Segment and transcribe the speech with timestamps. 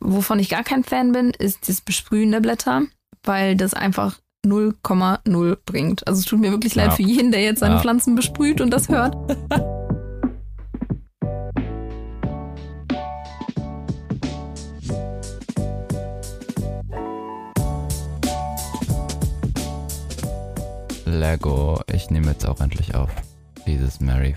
[0.00, 2.82] Wovon ich gar kein Fan bin, ist das Besprühen der Blätter,
[3.24, 6.06] weil das einfach 0,0 bringt.
[6.06, 6.92] Also es tut mir wirklich leid Ja.
[6.96, 7.80] für jeden, der jetzt seine Ja.
[7.80, 9.16] Pflanzen besprüht und das hört.
[21.04, 23.10] Lego, ich nehme jetzt auch endlich auf.
[23.66, 24.36] Dieses Mary.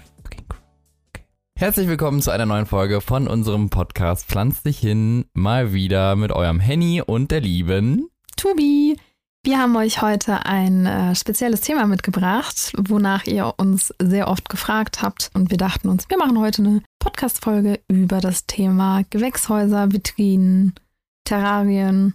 [1.60, 5.26] Herzlich willkommen zu einer neuen Folge von unserem Podcast Pflanz dich hin.
[5.34, 8.08] Mal wieder mit eurem Henny und der lieben.
[8.38, 8.95] Tubi,
[9.44, 15.02] wir haben euch heute ein äh, spezielles Thema mitgebracht, wonach ihr uns sehr oft gefragt
[15.02, 15.32] habt.
[15.34, 20.76] Und wir dachten uns, wir machen heute eine Podcast-Folge über das Thema Gewächshäuser, Vitrinen,
[21.26, 22.13] Terrarien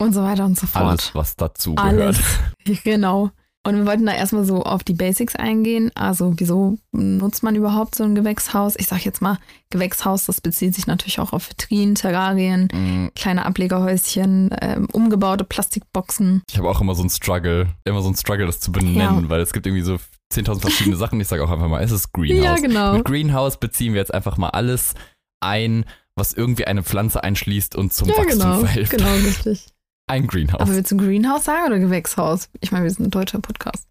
[0.00, 0.84] und so weiter und so fort.
[0.84, 2.18] Alles, was dazu Alles.
[2.64, 2.84] gehört.
[2.84, 3.32] Genau.
[3.66, 5.90] Und wir wollten da erstmal so auf die Basics eingehen.
[5.94, 8.74] Also, wieso nutzt man überhaupt so ein Gewächshaus?
[8.78, 9.38] Ich sag jetzt mal,
[9.70, 16.42] Gewächshaus, das bezieht sich natürlich auch auf Vitrinen, Terrarien, Mm, kleine Ablegerhäuschen, ähm, umgebaute Plastikboxen.
[16.48, 19.28] Ich habe auch immer so einen Struggle, immer so einen Struggle, das zu benennen, Ja.
[19.28, 19.98] weil es gibt irgendwie so
[20.32, 21.20] 10.000 verschiedene Sachen.
[21.20, 22.44] Ich sage auch einfach mal, es ist Greenhouse.
[22.44, 22.92] Ja, genau.
[22.94, 24.94] Mit Greenhouse beziehen wir jetzt einfach mal alles
[25.40, 25.84] ein,
[26.16, 28.58] was irgendwie eine Pflanze einschließt und zum Ja, Wachstum genau.
[28.60, 28.92] verhilft.
[28.92, 29.66] Genau, richtig.
[30.08, 30.60] Ein Greenhouse.
[30.60, 32.48] Aber willst du Greenhouse sagen oder Gewächshaus?
[32.60, 33.88] Ich meine, wir sind ein deutscher Podcast.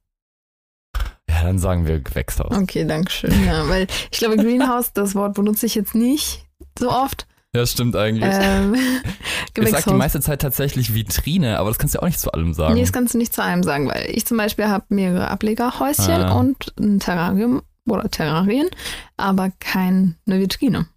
[1.29, 2.55] ja, dann sagen wir Gewächshaus.
[2.55, 3.45] Okay, danke schön.
[3.45, 6.45] Ja, weil ich glaube, Greenhouse, das Wort benutze ich jetzt nicht
[6.79, 7.27] so oft.
[7.53, 8.29] Ja, stimmt eigentlich.
[8.33, 8.75] Ähm,
[9.57, 12.31] ich sag die meiste Zeit tatsächlich Vitrine, aber das kannst du ja auch nicht zu
[12.31, 12.73] allem sagen.
[12.75, 16.09] Nee, das kannst du nicht zu einem sagen, weil ich zum Beispiel habe mehrere Ablegerhäuschen
[16.21, 16.33] Ah.
[16.37, 18.67] und ein Terrarium oder Terrarien,
[19.15, 20.87] aber keine Vitrine.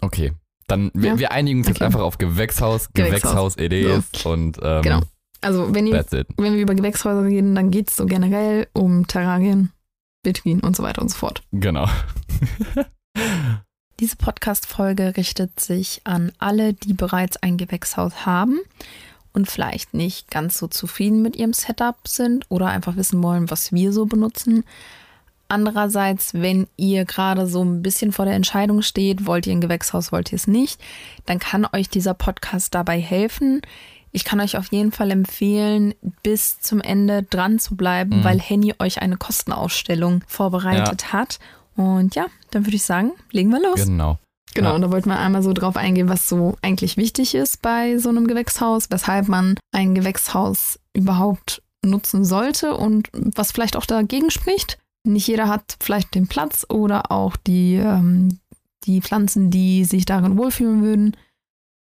[0.00, 0.32] okay.
[0.70, 1.18] Dann, wir, Ja.
[1.18, 1.84] wir einigen uns jetzt Okay.
[1.86, 3.56] einfach auf Gewächshaus, Gewächshaus.
[3.56, 5.00] Gewächshaus Idees und ähm, Genau.
[5.42, 6.04] Also wenn, ihr,
[6.36, 9.72] wenn wir über Gewächshäuser reden, dann geht es so generell um Terrarien,
[10.22, 11.42] Vitrinen und so weiter und so fort.
[11.50, 11.88] Genau.
[14.00, 18.60] Diese Podcast-Folge richtet sich an alle, die bereits ein Gewächshaus haben
[19.32, 23.72] und vielleicht nicht ganz so zufrieden mit ihrem Setup sind oder einfach wissen wollen, was
[23.72, 24.64] wir so benutzen.
[25.50, 30.12] Andererseits, wenn ihr gerade so ein bisschen vor der Entscheidung steht, wollt ihr ein Gewächshaus,
[30.12, 30.80] wollt ihr es nicht,
[31.26, 33.60] dann kann euch dieser Podcast dabei helfen.
[34.12, 38.24] Ich kann euch auf jeden Fall empfehlen, bis zum Ende dran zu bleiben, Mhm.
[38.24, 41.38] weil Henny euch eine Kostenausstellung vorbereitet hat.
[41.76, 43.84] Und ja, dann würde ich sagen, legen wir los.
[43.84, 44.18] genau.
[44.54, 44.74] Genau, Ja.
[44.74, 48.08] und da wollten wir einmal so drauf eingehen, was so eigentlich wichtig ist bei so
[48.08, 54.76] einem Gewächshaus, weshalb man ein Gewächshaus überhaupt nutzen sollte und was vielleicht auch dagegen spricht.
[55.04, 58.38] Nicht jeder hat vielleicht den Platz oder auch die, ähm,
[58.84, 61.16] die Pflanzen, die sich darin wohlfühlen würden.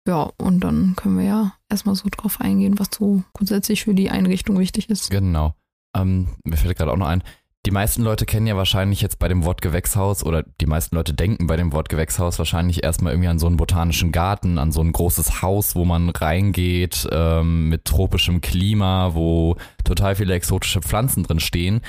[0.07, 4.09] Ja, und dann können wir ja erstmal so drauf eingehen, was so grundsätzlich für die
[4.09, 5.09] Einrichtung wichtig ist.
[5.09, 5.53] Genau.
[5.95, 7.23] Ähm, mir fällt gerade auch noch ein,
[7.65, 11.13] die meisten Leute kennen ja wahrscheinlich jetzt bei dem Wort Gewächshaus oder die meisten Leute
[11.13, 14.81] denken bei dem Wort Gewächshaus wahrscheinlich erstmal irgendwie an so einen botanischen Garten, an so
[14.81, 21.23] ein großes Haus, wo man reingeht ähm, mit tropischem Klima, wo total viele exotische Pflanzen
[21.23, 21.79] drin stehen.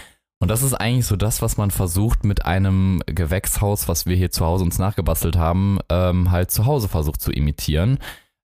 [0.40, 4.30] Und das ist eigentlich so das, was man versucht mit einem Gewächshaus, was wir hier
[4.30, 7.98] zu Hause uns nachgebastelt haben, ähm, halt zu Hause versucht zu imitieren.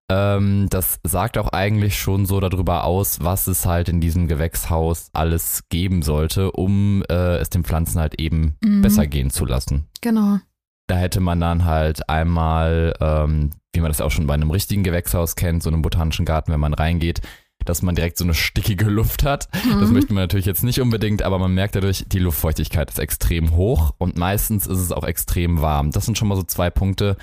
[0.09, 5.09] Ähm, das sagt auch eigentlich schon so darüber aus, was es halt in diesem Gewächshaus
[5.13, 8.81] alles geben sollte, um äh, es den Pflanzen halt eben Mhm.
[8.81, 9.87] besser gehen zu lassen.
[10.01, 10.39] Genau.
[10.87, 14.83] Da hätte man dann halt einmal, ähm, wie man das auch schon bei einem richtigen
[14.83, 17.21] Gewächshaus kennt, so einem botanischen Garten, wenn man reingeht,
[17.65, 19.49] dass man direkt so eine stickige Luft hat.
[19.79, 19.93] Das Mhm.
[19.93, 23.93] möchte man natürlich jetzt nicht unbedingt, aber man merkt dadurch, die Luftfeuchtigkeit ist extrem hoch
[23.97, 25.91] und meistens ist es auch extrem warm.
[25.91, 27.17] Das sind schon mal so zwei Punkte,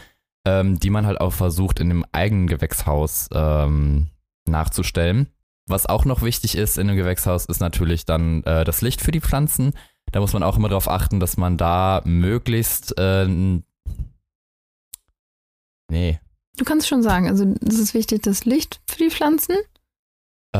[0.47, 4.09] ähm, die man halt auch versucht, in dem eigenen Gewächshaus ähm,
[4.47, 5.29] nachzustellen.
[5.67, 9.11] Was auch noch wichtig ist in einem Gewächshaus, ist natürlich dann äh, das Licht für
[9.11, 9.73] die Pflanzen.
[10.13, 13.27] Da muss man auch immer darauf achten, dass man da möglichst äh,
[15.91, 16.21] Nee.
[16.57, 19.57] Du kannst schon sagen, also es ist wichtig, das Licht für die Pflanzen.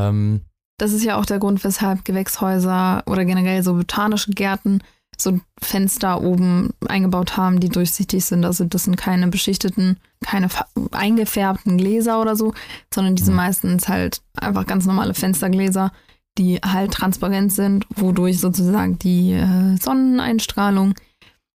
[0.07, 0.41] Ähm,
[0.77, 4.81] Das ist ja auch der Grund, weshalb Gewächshäuser oder generell so botanische Gärten
[5.17, 8.45] so Fenster oben eingebaut haben, die durchsichtig sind.
[8.45, 10.47] Also das sind keine beschichteten, keine
[10.91, 12.53] eingefärbten Gläser oder so,
[12.93, 15.91] sondern die sind meistens halt einfach ganz normale Fenstergläser,
[16.37, 20.93] die halt transparent sind, wodurch sozusagen die äh, Sonneneinstrahlung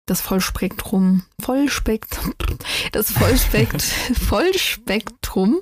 [0.07, 2.35] das Vollspektrum, Vollspektrum,
[2.93, 3.83] das Vollspekt,
[4.29, 5.61] Vollspektrum,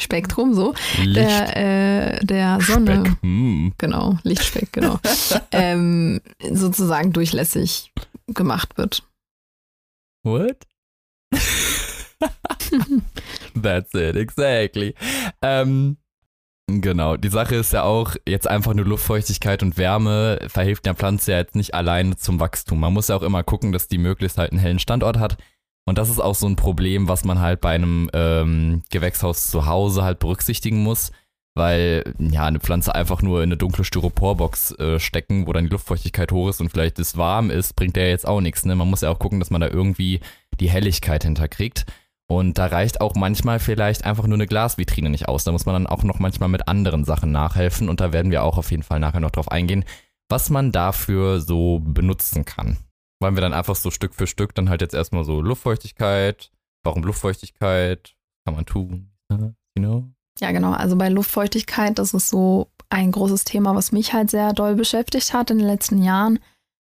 [0.00, 1.16] Spektrum so, Licht.
[1.16, 3.22] der, äh, der Sonne, Speck.
[3.22, 3.72] Hm.
[3.78, 4.98] genau, Lichtspeck, genau,
[5.52, 6.20] ähm,
[6.52, 7.92] sozusagen durchlässig
[8.28, 9.02] gemacht wird.
[10.24, 10.66] What?
[13.62, 14.94] That's it, exactly.
[15.42, 15.96] Ähm,
[16.66, 21.32] genau, die Sache ist ja auch, jetzt einfach nur Luftfeuchtigkeit und Wärme verhilft der Pflanze
[21.32, 22.80] ja jetzt nicht alleine zum Wachstum.
[22.80, 25.36] Man muss ja auch immer gucken, dass die möglichst halt einen hellen Standort hat.
[25.86, 29.66] Und das ist auch so ein Problem, was man halt bei einem ähm, Gewächshaus zu
[29.66, 31.12] Hause halt berücksichtigen muss,
[31.54, 35.70] weil ja eine Pflanze einfach nur in eine dunkle Styroporbox äh, stecken, wo dann die
[35.70, 38.64] Luftfeuchtigkeit hoch ist und vielleicht es warm ist, bringt der jetzt auch nichts.
[38.64, 38.74] Ne?
[38.74, 40.20] Man muss ja auch gucken, dass man da irgendwie
[40.58, 41.86] die Helligkeit hinterkriegt.
[42.28, 45.44] Und da reicht auch manchmal vielleicht einfach nur eine Glasvitrine nicht aus.
[45.44, 47.88] Da muss man dann auch noch manchmal mit anderen Sachen nachhelfen.
[47.88, 49.84] Und da werden wir auch auf jeden Fall nachher noch drauf eingehen,
[50.28, 52.78] was man dafür so benutzen kann.
[53.20, 56.50] Wollen wir dann einfach so Stück für Stück dann halt jetzt erstmal so Luftfeuchtigkeit.
[56.84, 58.14] Warum Luftfeuchtigkeit?
[58.44, 59.10] Kann man tun?
[59.30, 60.10] You know?
[60.40, 60.72] Ja, genau.
[60.72, 65.32] Also bei Luftfeuchtigkeit, das ist so ein großes Thema, was mich halt sehr doll beschäftigt
[65.32, 66.38] hat in den letzten Jahren.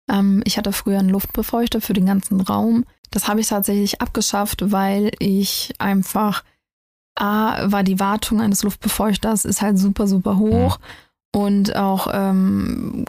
[0.10, 2.86] Ähm, ich hatte früher einen Luftbefeuchter für den ganzen Raum.
[3.12, 6.44] Das habe ich tatsächlich abgeschafft, weil ich einfach
[7.16, 10.80] A, war die Wartung eines Luftbefeuchters ist halt super, super hoch.
[10.80, 10.84] Mhm.
[11.36, 13.06] Und auch ähm,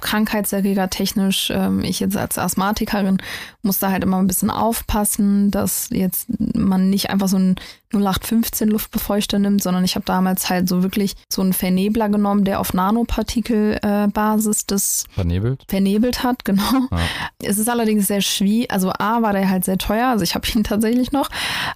[0.00, 3.18] Krankheitserreger technisch, ähm, ich jetzt als Asthmatikerin
[3.62, 7.56] muss da halt immer ein bisschen aufpassen, dass jetzt man nicht einfach so einen
[7.92, 12.60] 0815 Luftbefeuchter nimmt, sondern ich habe damals halt so wirklich so einen Vernebler genommen, der
[12.60, 15.64] auf Nanopartikelbasis äh, das vernebelt?
[15.66, 16.88] vernebelt hat, genau.
[16.92, 16.98] Ja.
[17.42, 20.46] Es ist allerdings sehr schwierig, also A war der halt sehr teuer, also ich habe
[20.54, 21.28] ihn tatsächlich noch.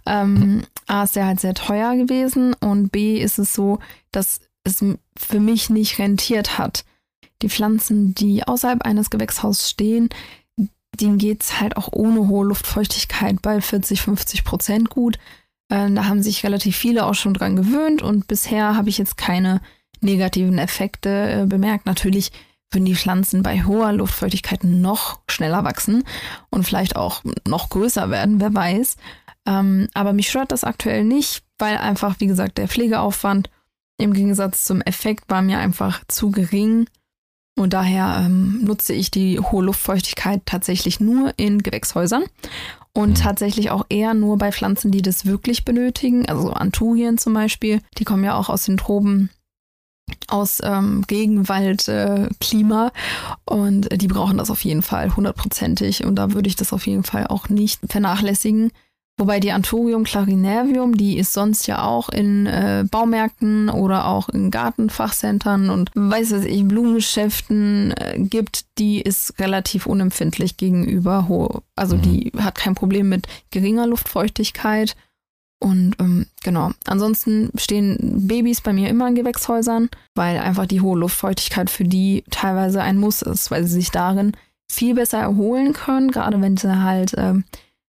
[0.06, 0.62] Ähm.
[0.90, 3.78] A ist der halt sehr teuer gewesen und B ist es so,
[4.10, 4.84] dass es
[5.16, 6.84] für mich nicht rentiert hat.
[7.42, 10.08] Die Pflanzen, die außerhalb eines Gewächshauses stehen,
[11.00, 15.16] denen geht es halt auch ohne hohe Luftfeuchtigkeit bei 40, 50 Prozent gut.
[15.68, 19.16] Äh, da haben sich relativ viele auch schon dran gewöhnt und bisher habe ich jetzt
[19.16, 19.60] keine
[20.00, 21.86] negativen Effekte äh, bemerkt.
[21.86, 22.32] Natürlich
[22.70, 26.04] würden die Pflanzen bei hoher Luftfeuchtigkeit noch schneller wachsen
[26.50, 28.96] und vielleicht auch noch größer werden, wer weiß.
[29.46, 33.50] Ähm, aber mich stört das aktuell nicht, weil einfach, wie gesagt, der Pflegeaufwand
[33.98, 36.88] im Gegensatz zum Effekt war mir einfach zu gering.
[37.56, 42.22] Und daher ähm, nutze ich die hohe Luftfeuchtigkeit tatsächlich nur in Gewächshäusern
[42.94, 43.14] und mhm.
[43.14, 46.26] tatsächlich auch eher nur bei Pflanzen, die das wirklich benötigen.
[46.26, 49.30] Also Anturien zum Beispiel, die kommen ja auch aus den Tropen,
[50.28, 56.48] aus ähm, Regenwald-Klima äh, und die brauchen das auf jeden Fall hundertprozentig und da würde
[56.48, 58.70] ich das auf jeden Fall auch nicht vernachlässigen.
[59.18, 64.52] Wobei die Anthurium clarinervium, die ist sonst ja auch in äh, Baumärkten oder auch in
[64.52, 71.96] Gartenfachcentern und weiß was ich, Blumengeschäften äh, gibt, die ist relativ unempfindlich gegenüber hohe, also
[71.96, 72.02] mhm.
[72.02, 74.94] die hat kein Problem mit geringer Luftfeuchtigkeit.
[75.60, 80.96] Und ähm, genau, ansonsten stehen Babys bei mir immer in Gewächshäusern, weil einfach die hohe
[80.96, 84.36] Luftfeuchtigkeit für die teilweise ein Muss ist, weil sie sich darin
[84.70, 87.34] viel besser erholen können, gerade wenn sie halt äh,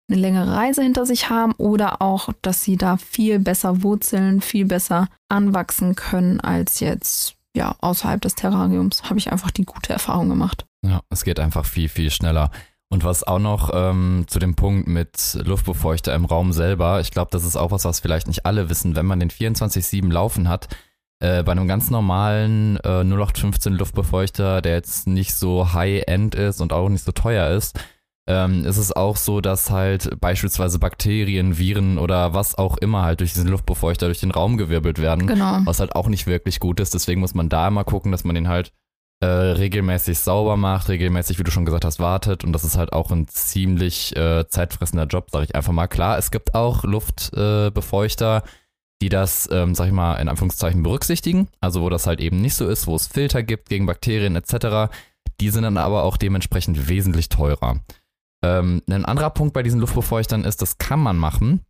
[0.10, 4.66] eine längere Reise hinter sich haben oder auch, dass sie da viel besser wurzeln, viel
[4.66, 9.04] besser anwachsen können als jetzt ja außerhalb des Terrariums.
[9.04, 10.66] Habe ich einfach die gute Erfahrung gemacht.
[10.86, 12.52] Ja, es geht einfach viel, viel schneller.
[12.90, 17.32] Und was auch noch ähm, zu dem Punkt mit Luftbefeuchter im Raum selber, ich glaube,
[17.32, 20.70] das ist auch was, was vielleicht nicht alle wissen, wenn man den 24-7 laufen hat,
[21.20, 26.72] äh, bei einem ganz normalen äh, 0815 Luftbefeuchter, der jetzt nicht so high-end ist und
[26.72, 27.78] auch nicht so teuer ist,
[28.28, 33.22] ähm, ist es auch so, dass halt beispielsweise Bakterien, Viren oder was auch immer halt
[33.22, 35.28] durch diesen Luftbefeuchter durch den Raum gewirbelt werden.
[35.28, 35.60] Genau.
[35.64, 36.94] Was halt auch nicht wirklich gut ist.
[36.94, 38.74] Deswegen muss man da immer gucken, dass man den halt
[39.22, 42.44] äh, regelmäßig sauber macht, regelmäßig, wie du schon gesagt hast, wartet.
[42.44, 45.88] Und das ist halt auch ein ziemlich äh, zeitfressender Job, sag ich einfach mal.
[45.88, 48.50] Klar, es gibt auch Luftbefeuchter, äh,
[49.02, 51.48] die das, ähm, sag ich mal, in Anführungszeichen berücksichtigen.
[51.62, 54.92] Also wo das halt eben nicht so ist, wo es Filter gibt gegen Bakterien etc.
[55.40, 57.80] Die sind dann aber auch dementsprechend wesentlich teurer.
[58.44, 61.62] Ähm, ein anderer Punkt bei diesen Luftbefeuchtern ist, das kann man machen.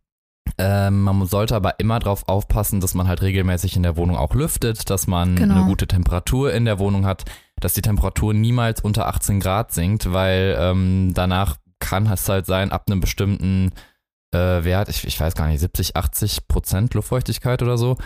[0.56, 4.34] Ähm, man sollte aber immer darauf aufpassen, dass man halt regelmäßig in der Wohnung auch
[4.34, 5.56] lüftet, dass man genau.
[5.56, 7.24] eine gute Temperatur in der Wohnung hat,
[7.60, 12.72] dass die Temperatur niemals unter 18 Grad sinkt, weil ähm, danach kann es halt sein,
[12.72, 13.70] ab einem bestimmten
[14.32, 17.96] äh, Wert, ich, ich weiß gar nicht, 70, 80 Prozent Luftfeuchtigkeit oder so,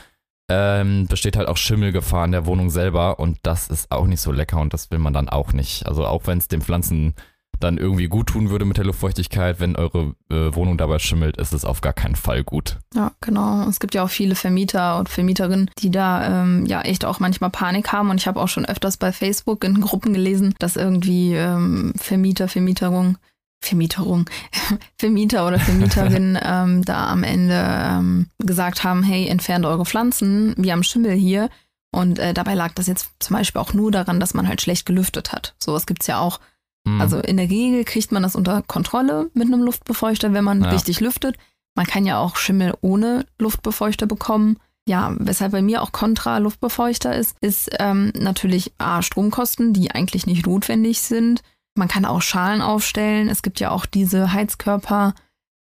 [0.51, 4.33] ähm, besteht halt auch Schimmelgefahr in der Wohnung selber und das ist auch nicht so
[4.33, 5.87] lecker und das will man dann auch nicht.
[5.87, 7.15] Also auch wenn es den Pflanzen
[7.63, 11.53] dann irgendwie gut tun würde mit der Luftfeuchtigkeit, wenn eure äh, Wohnung dabei schimmelt, ist
[11.53, 12.79] es auf gar keinen Fall gut.
[12.95, 13.69] Ja, genau.
[13.69, 17.51] Es gibt ja auch viele Vermieter und Vermieterinnen, die da ähm, ja echt auch manchmal
[17.51, 18.11] Panik haben.
[18.11, 22.49] Und ich habe auch schon öfters bei Facebook in Gruppen gelesen, dass irgendwie ähm, Vermieter,
[22.49, 23.19] Vermieterung
[23.63, 24.29] Vermieterung,
[24.99, 30.73] Vermieter oder Vermieterin ähm, da am Ende ähm, gesagt haben, hey, entfernt eure Pflanzen, wir
[30.73, 31.49] haben Schimmel hier.
[31.95, 34.87] Und äh, dabei lag das jetzt zum Beispiel auch nur daran, dass man halt schlecht
[34.87, 35.55] gelüftet hat.
[35.59, 36.41] Sowas gibt's ja auch.
[36.85, 37.01] Mhm.
[37.01, 40.71] Also in der Regel kriegt man das unter Kontrolle mit einem Luftbefeuchter, wenn man ja.
[40.71, 41.37] richtig lüftet.
[41.75, 44.59] Man kann ja auch Schimmel ohne Luftbefeuchter bekommen.
[44.87, 50.45] Ja, weshalb bei mir auch Kontra-Luftbefeuchter ist, ist ähm, natürlich A, Stromkosten, die eigentlich nicht
[50.45, 51.43] notwendig sind.
[51.77, 53.29] Man kann auch Schalen aufstellen.
[53.29, 55.15] Es gibt ja auch diese Heizkörper,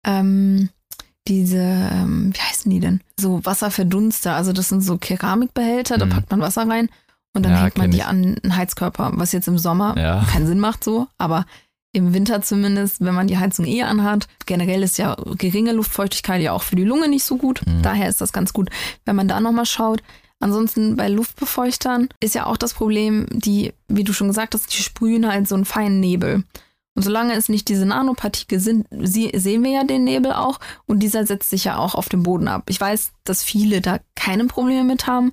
[0.05, 0.69] ähm,
[1.27, 3.01] diese, ähm, wie heißen die denn?
[3.19, 4.35] So Wasserverdunster.
[4.35, 6.09] Also das sind so Keramikbehälter, da Mhm.
[6.09, 6.89] packt man Wasser rein
[7.33, 8.05] und dann Ja, hängt man die ich.
[8.05, 10.25] an einen Heizkörper, was jetzt im Sommer Ja.
[10.31, 11.45] keinen Sinn macht so, aber
[11.91, 14.27] im Winter zumindest, wenn man die Heizung eh anhat.
[14.45, 17.61] Generell ist ja geringe Luftfeuchtigkeit ja auch für die Lunge nicht so gut.
[17.65, 17.81] Mhm.
[17.81, 18.69] Daher ist das ganz gut,
[19.05, 20.03] wenn man da nochmal schaut.
[20.39, 24.81] Ansonsten bei Luftbefeuchtern ist ja auch das Problem, die, wie du schon gesagt hast, die
[24.83, 26.43] sprühen halt so einen feinen Nebel.
[26.95, 30.99] Und solange es nicht diese Nanopartikel sind, sie, sehen wir ja den Nebel auch und
[30.99, 32.63] dieser setzt sich ja auch auf dem Boden ab.
[32.69, 35.31] Ich weiß, dass viele da keine Probleme mit haben,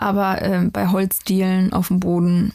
[0.00, 2.52] aber ähm, bei Holzdielen auf dem Boden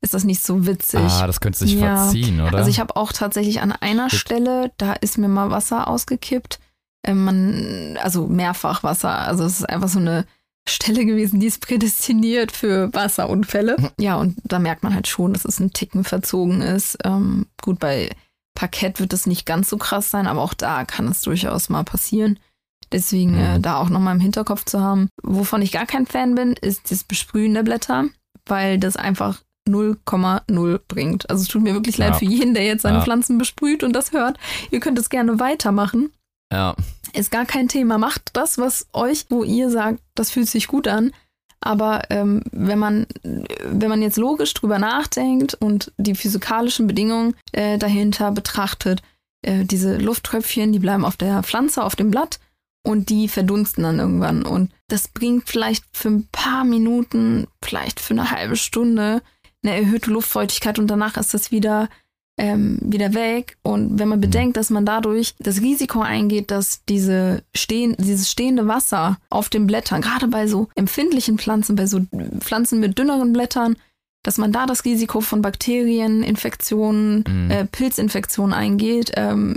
[0.00, 1.00] ist das nicht so witzig.
[1.00, 1.96] Ah, das könnte sich Ja.
[2.04, 2.56] verziehen, oder?
[2.58, 4.20] Also ich habe auch tatsächlich an einer Shit.
[4.20, 6.60] Stelle, da ist mir mal Wasser ausgekippt.
[7.04, 9.10] Ähm, man, also mehrfach Wasser.
[9.18, 10.24] Also es ist einfach so eine
[10.68, 13.76] Stelle gewesen, die ist prädestiniert für Wasserunfälle.
[14.00, 16.98] Ja, und da merkt man halt schon, dass es ein Ticken verzogen ist.
[17.04, 18.10] Ähm, gut, bei
[18.54, 21.84] Parkett wird es nicht ganz so krass sein, aber auch da kann es durchaus mal
[21.84, 22.38] passieren.
[22.92, 23.38] Deswegen Mhm.
[23.56, 25.08] äh, da auch nochmal im Hinterkopf zu haben.
[25.22, 28.06] Wovon ich gar kein Fan bin, ist das Besprühen der Blätter,
[28.46, 31.28] weil das einfach 0,0 bringt.
[31.28, 32.18] Also es tut mir wirklich leid Ja.
[32.18, 33.02] für jeden, der jetzt seine Ja.
[33.04, 34.38] Pflanzen besprüht und das hört.
[34.70, 36.10] Ihr könnt es gerne weitermachen.
[36.52, 36.74] ja.
[37.12, 37.96] Ist gar kein Thema.
[37.96, 41.12] Macht das, was euch, wo ihr sagt, das fühlt sich gut an.
[41.60, 43.06] Aber ähm, wenn man
[43.64, 49.00] wenn man jetzt logisch drüber nachdenkt und die physikalischen Bedingungen äh, dahinter betrachtet,
[49.42, 52.38] äh, diese Lufttröpfchen, die bleiben auf der Pflanze, auf dem Blatt
[52.86, 54.44] und die verdunsten dann irgendwann.
[54.44, 59.22] Und das bringt vielleicht für ein paar Minuten, vielleicht für eine halbe Stunde
[59.62, 61.88] eine erhöhte Luftfeuchtigkeit und danach ist das wieder
[62.38, 63.56] ähm, wieder weg.
[63.62, 68.68] Und wenn man bedenkt, dass man dadurch das Risiko eingeht, dass diese stehen, dieses stehende
[68.68, 72.00] Wasser auf den Blättern, gerade bei so empfindlichen Pflanzen, bei so
[72.40, 73.76] Pflanzen mit dünneren Blättern,
[74.22, 77.50] dass man da das Risiko von Bakterien, Infektionen, Mhm.
[77.50, 79.56] äh, Pilzinfektionen eingeht, ähm,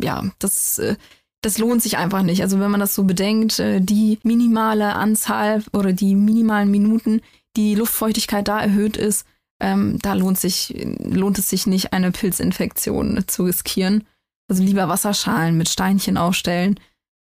[0.00, 0.96] ja, das, äh,
[1.44, 2.42] das lohnt sich einfach nicht.
[2.42, 7.20] Also wenn man das so bedenkt, äh, die minimale Anzahl oder die minimalen Minuten,
[7.56, 9.26] die Luftfeuchtigkeit da erhöht ist,
[9.60, 14.04] ähm, da lohnt, sich, lohnt es sich nicht, eine Pilzinfektion zu riskieren.
[14.48, 16.78] Also lieber Wasserschalen mit Steinchen aufstellen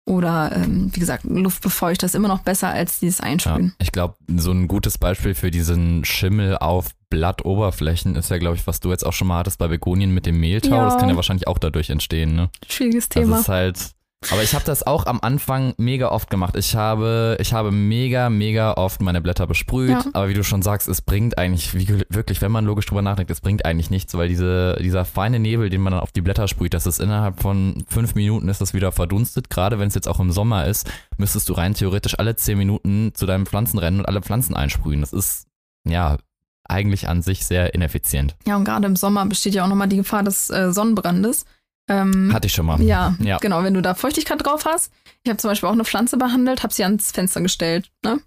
[0.06, 3.74] oder, ähm, wie gesagt, Luftbefeuchter ist immer noch besser als dieses Ja, Einsprühen.
[3.78, 8.66] ich glaube, so ein gutes Beispiel für diesen Schimmel auf Blattoberflächen ist ja, glaube ich,
[8.66, 10.76] was du jetzt auch schon mal hattest bei Begonien mit dem Mehltau.
[10.76, 10.84] Ja.
[10.84, 12.50] Das kann ja wahrscheinlich auch dadurch entstehen, ne?
[12.68, 13.40] Schwieriges Das Thema.
[13.40, 13.90] ist halt.
[14.28, 16.54] Aber ich habe das auch am Anfang mega oft gemacht.
[16.54, 19.90] Ich habe, ich habe mega, mega oft meine Blätter besprüht.
[19.90, 20.04] Ja.
[20.12, 23.30] Aber wie du schon sagst, es bringt eigentlich, wie, wirklich, wenn man logisch drüber nachdenkt,
[23.30, 26.48] es bringt eigentlich nichts, weil diese, dieser feine Nebel, den man dann auf die Blätter
[26.48, 29.48] sprüht, das ist innerhalb von fünf Minuten ist das wieder verdunstet.
[29.48, 33.12] Gerade wenn es jetzt auch im Sommer ist, müsstest du rein theoretisch alle zehn Minuten
[33.14, 35.00] zu deinen Pflanzen rennen und alle Pflanzen einsprühen.
[35.00, 35.46] Das ist,
[35.88, 36.18] ja,
[36.64, 38.36] eigentlich an sich sehr ineffizient.
[38.46, 41.46] Ja, und gerade im Sommer besteht ja auch nochmal die Gefahr des äh, Sonnenbrandes.
[41.90, 42.80] Ähm, Hatte ich schon mal.
[42.80, 43.38] ja, Ja.
[43.38, 44.92] genau, wenn du da Feuchtigkeit drauf hast.
[45.24, 47.90] Ich habe zum Beispiel auch eine Pflanze behandelt, habe sie ans Fenster gestellt.
[48.04, 48.20] Ne?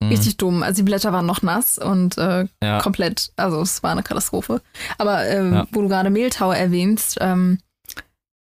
[0.00, 0.08] Mhm.
[0.10, 0.62] Richtig dumm.
[0.62, 2.80] Also die Blätter waren noch nass und äh, Ja.
[2.80, 4.60] komplett, also es war eine Katastrophe.
[4.98, 5.66] Aber ähm, Ja.
[5.72, 7.58] wo du gerade Mehltau erwähnst, ähm,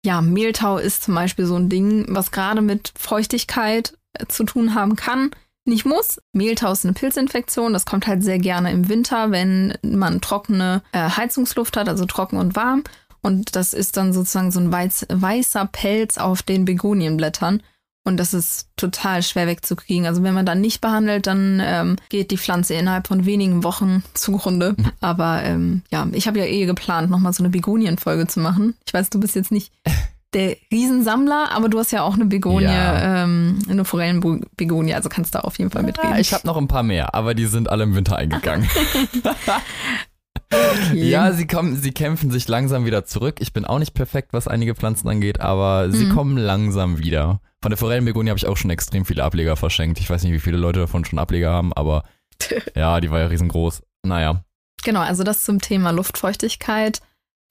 [0.04, 4.74] ja, Mehltau ist zum Beispiel so ein Ding, was gerade mit Feuchtigkeit äh, zu tun
[4.74, 5.30] haben kann.
[5.64, 6.18] Nicht muss.
[6.32, 7.72] Mehltau ist eine Pilzinfektion.
[7.72, 12.36] Das kommt halt sehr gerne im Winter, wenn man trockene äh, Heizungsluft hat, also trocken
[12.36, 12.82] und warm.
[13.22, 17.62] Und das ist dann sozusagen so ein weiß, weißer Pelz auf den Begonienblättern.
[18.04, 20.06] Und das ist total schwer wegzukriegen.
[20.06, 24.02] Also wenn man dann nicht behandelt, dann ähm, geht die Pflanze innerhalb von wenigen Wochen
[24.14, 24.74] zugrunde.
[25.00, 28.74] Aber ähm, ja, ich habe ja eh geplant, nochmal so eine Begonienfolge zu machen.
[28.86, 29.72] Ich weiß, du bist jetzt nicht
[30.34, 33.22] der Riesensammler, aber du hast ja auch eine Begonie, Ja.
[33.22, 36.10] ähm, eine Forellenbegonie, also kannst da auf jeden Fall mitreden.
[36.10, 38.68] Ja, ich habe noch ein paar mehr, aber die sind alle im Winter eingegangen.
[40.52, 41.08] okay.
[41.08, 43.36] ja, sie kommen, sie kämpfen sich langsam wieder zurück.
[43.40, 46.14] Ich bin auch nicht perfekt, was einige Pflanzen angeht, aber sie Mhm.
[46.14, 47.40] kommen langsam wieder.
[47.62, 50.00] Von der Forellenbegonie habe ich auch schon extrem viele Ableger verschenkt.
[50.00, 52.04] Ich weiß nicht, wie viele Leute davon schon Ableger haben, aber
[52.74, 53.82] ja, die war ja riesengroß.
[54.04, 54.44] Naja,
[54.84, 57.02] Genau, also das zum Thema Luftfeuchtigkeit.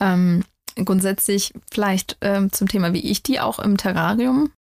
[0.02, 0.44] Ähm,
[0.84, 4.52] grundsätzlich vielleicht ähm, zum Thema, wie ich die auch im Terrarium.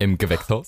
[0.00, 0.66] im Gewächshaus.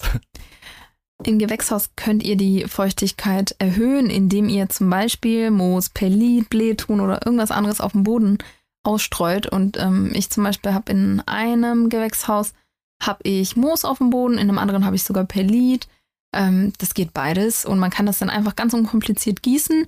[1.25, 7.25] Im Gewächshaus könnt ihr die Feuchtigkeit erhöhen, indem ihr zum Beispiel Moos, Perlit, Blähton oder
[7.27, 8.39] irgendwas anderes auf dem Boden
[8.85, 9.47] ausstreut.
[9.47, 12.55] Und ähm, ich zum Beispiel habe in einem Gewächshaus
[13.03, 15.89] habe ich Moos auf dem Boden, in einem anderen habe ich sogar Perlit.
[16.35, 19.87] Ähm, das geht beides und man kann das dann einfach ganz unkompliziert gießen.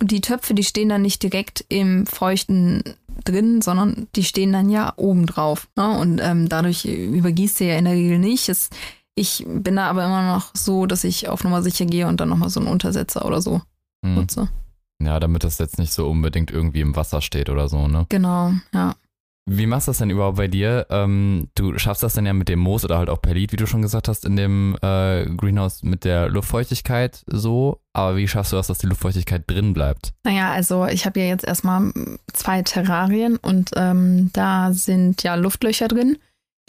[0.00, 2.82] Und die Töpfe, die stehen dann nicht direkt im Feuchten
[3.24, 5.68] drin, sondern die stehen dann ja oben drauf.
[5.76, 5.98] Ne?
[5.98, 8.48] Und ähm, dadurch übergießt ihr ja in der Regel nicht.
[8.48, 8.70] Es,
[9.14, 12.28] ich bin da aber immer noch so, dass ich auf Nummer sicher gehe und dann
[12.28, 13.60] nochmal so einen Untersetzer oder so
[14.04, 14.14] Hm.
[14.16, 14.48] nutze.
[15.02, 18.06] Ja, damit das jetzt nicht so unbedingt irgendwie im Wasser steht oder so, ne?
[18.08, 18.94] Genau, ja.
[19.46, 20.86] wie machst du das denn überhaupt bei dir?
[20.88, 23.56] Ähm, du schaffst das dann ja mit dem Moos oder halt auch per Lied, wie
[23.56, 27.80] du schon gesagt hast, in dem äh, Greenhouse mit der Luftfeuchtigkeit so.
[27.92, 30.14] Aber wie schaffst du das, dass die Luftfeuchtigkeit drin bleibt?
[30.24, 31.92] Naja, also ich habe ja jetzt erstmal
[32.32, 36.16] zwei Terrarien und ähm, da sind ja Luftlöcher drin.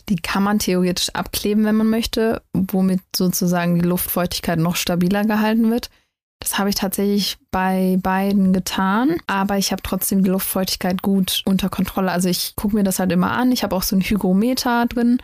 [0.10, 5.72] Die kann man theoretisch abkleben, wenn man möchte, womit sozusagen die Luftfeuchtigkeit noch stabiler gehalten
[5.72, 5.90] wird.
[6.40, 11.70] Das habe ich tatsächlich bei beiden getan, aber ich habe trotzdem die Luftfeuchtigkeit gut unter
[11.70, 12.12] Kontrolle.
[12.12, 13.52] Also ich gucke mir das halt immer an.
[13.52, 15.18] Ich habe auch so ein Hygrometer drin,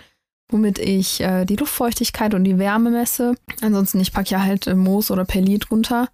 [0.50, 3.36] womit ich äh, die Luftfeuchtigkeit und die Wärme messe.
[3.62, 6.08] Ansonsten, ich packe ja halt äh, Moos oder Perlit runter.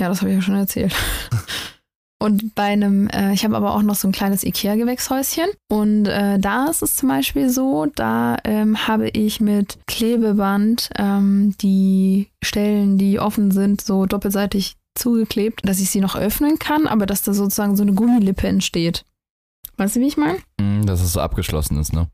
[0.00, 0.94] Ja, das habe ich ja schon erzählt.
[2.22, 5.46] Und bei einem, äh, ich habe aber auch noch so ein kleines IKEA-Gewächshäuschen.
[5.68, 11.56] Und äh, da ist es zum Beispiel so, da ähm, habe ich mit Klebeband ähm,
[11.60, 17.06] die Stellen, die offen sind, so doppelseitig zugeklebt, dass ich sie noch öffnen kann, aber
[17.06, 19.04] dass da sozusagen so eine Gummilippe entsteht.
[19.78, 20.38] Weißt du, wie ich meine?
[20.60, 22.06] Mm, dass es so abgeschlossen ist, ne?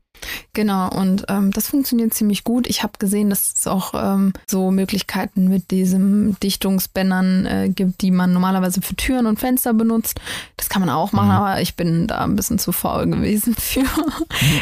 [0.53, 2.67] Genau, und ähm, das funktioniert ziemlich gut.
[2.67, 8.11] Ich habe gesehen, dass es auch ähm, so Möglichkeiten mit diesem Dichtungsbändern äh, gibt, die
[8.11, 10.19] man normalerweise für Türen und Fenster benutzt.
[10.57, 11.35] Das kann man auch machen, mhm.
[11.35, 13.85] aber ich bin da ein bisschen zu faul gewesen für.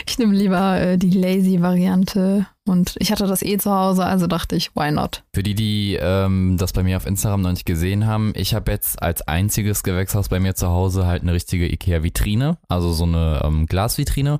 [0.08, 2.46] ich nehme lieber äh, die Lazy-Variante.
[2.68, 5.24] Und ich hatte das eh zu Hause, also dachte ich, why not?
[5.34, 8.72] Für die, die ähm, das bei mir auf Instagram noch nicht gesehen haben, ich habe
[8.72, 13.42] jetzt als einziges Gewächshaus bei mir zu Hause halt eine richtige IKEA-Vitrine, also so eine
[13.44, 14.40] ähm, Glasvitrine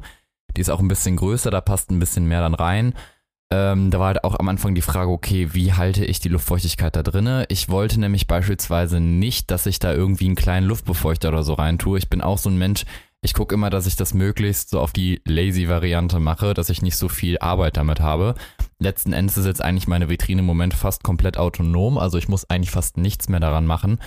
[0.58, 2.94] die ist auch ein bisschen größer, da passt ein bisschen mehr dann rein.
[3.50, 6.96] Ähm, da war halt auch am Anfang die Frage, okay, wie halte ich die Luftfeuchtigkeit
[6.96, 7.46] da drinne?
[7.48, 11.78] Ich wollte nämlich beispielsweise nicht, dass ich da irgendwie einen kleinen Luftbefeuchter oder so rein
[11.78, 11.98] tue.
[11.98, 12.84] Ich bin auch so ein Mensch,
[13.22, 16.98] ich gucke immer, dass ich das möglichst so auf die Lazy-Variante mache, dass ich nicht
[16.98, 18.36] so viel Arbeit damit habe.
[18.80, 22.50] Letzten Endes ist jetzt eigentlich meine Vitrine im Moment fast komplett autonom, also ich muss
[22.50, 24.00] eigentlich fast nichts mehr daran machen.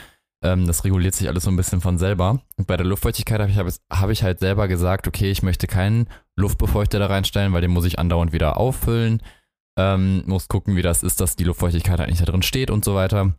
[0.43, 2.41] Ähm, das reguliert sich alles so ein bisschen von selber.
[2.57, 6.09] Und bei der Luftfeuchtigkeit habe ich, hab ich halt selber gesagt, okay, ich möchte keinen
[6.37, 9.23] Luftbefeuchter da reinstellen, weil den muss ich andauernd wieder auffüllen.
[9.79, 12.85] Ähm, muss gucken, wie das ist, dass die Luftfeuchtigkeit halt nicht da drin steht und
[12.85, 13.35] so weiter.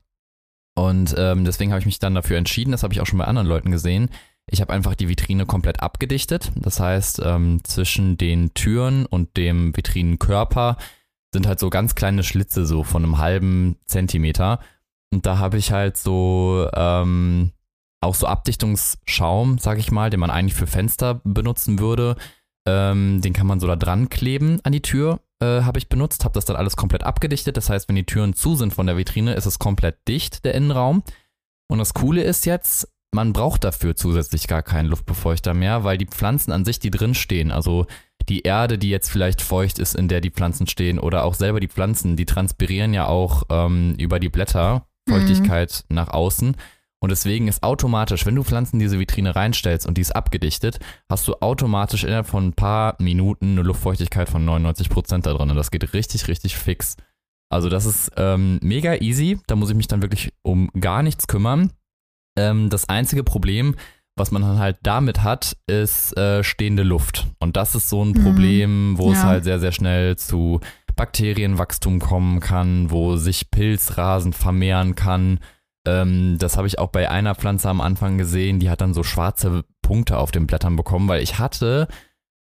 [0.75, 3.25] Und ähm, deswegen habe ich mich dann dafür entschieden, das habe ich auch schon bei
[3.25, 4.09] anderen Leuten gesehen.
[4.49, 6.51] Ich habe einfach die Vitrine komplett abgedichtet.
[6.55, 10.77] Das heißt, ähm, zwischen den Türen und dem Vitrinenkörper
[11.33, 14.59] sind halt so ganz kleine Schlitze, so von einem halben Zentimeter.
[15.13, 17.51] Und da habe ich halt so ähm,
[18.01, 22.15] auch so Abdichtungsschaum, sag ich mal, den man eigentlich für Fenster benutzen würde.
[22.67, 26.23] Ähm, den kann man so da dran kleben an die Tür, äh, habe ich benutzt,
[26.23, 27.57] habe das dann alles komplett abgedichtet.
[27.57, 30.53] Das heißt, wenn die Türen zu sind von der Vitrine, ist es komplett dicht, der
[30.55, 31.03] Innenraum.
[31.69, 36.05] Und das Coole ist jetzt, man braucht dafür zusätzlich gar keinen Luftbefeuchter mehr, weil die
[36.05, 37.87] Pflanzen an sich, die drin stehen, also
[38.29, 41.59] die Erde, die jetzt vielleicht feucht ist, in der die Pflanzen stehen, oder auch selber
[41.59, 45.95] die Pflanzen, die transpirieren ja auch ähm, über die Blätter Feuchtigkeit mhm.
[45.95, 46.55] nach außen.
[47.03, 50.79] Und deswegen ist automatisch, wenn du Pflanzen in diese Vitrine reinstellst und die ist abgedichtet,
[51.09, 55.49] hast du automatisch innerhalb von ein paar Minuten eine Luftfeuchtigkeit von 99 Prozent da drin.
[55.49, 56.97] Und das geht richtig, richtig fix.
[57.49, 59.39] Also das ist ähm, mega easy.
[59.47, 61.71] Da muss ich mich dann wirklich um gar nichts kümmern.
[62.37, 63.75] Ähm, das einzige Problem,
[64.15, 67.27] was man dann halt damit hat, ist äh, stehende Luft.
[67.39, 68.23] Und das ist so ein mhm.
[68.23, 69.17] Problem, wo ja.
[69.17, 70.59] es halt sehr, sehr schnell zu
[70.95, 75.39] Bakterienwachstum kommen kann, wo sich Pilzrasen vermehren kann.
[75.85, 79.03] Ähm, das habe ich auch bei einer Pflanze am Anfang gesehen, die hat dann so
[79.03, 81.87] schwarze Punkte auf den Blättern bekommen, weil ich hatte,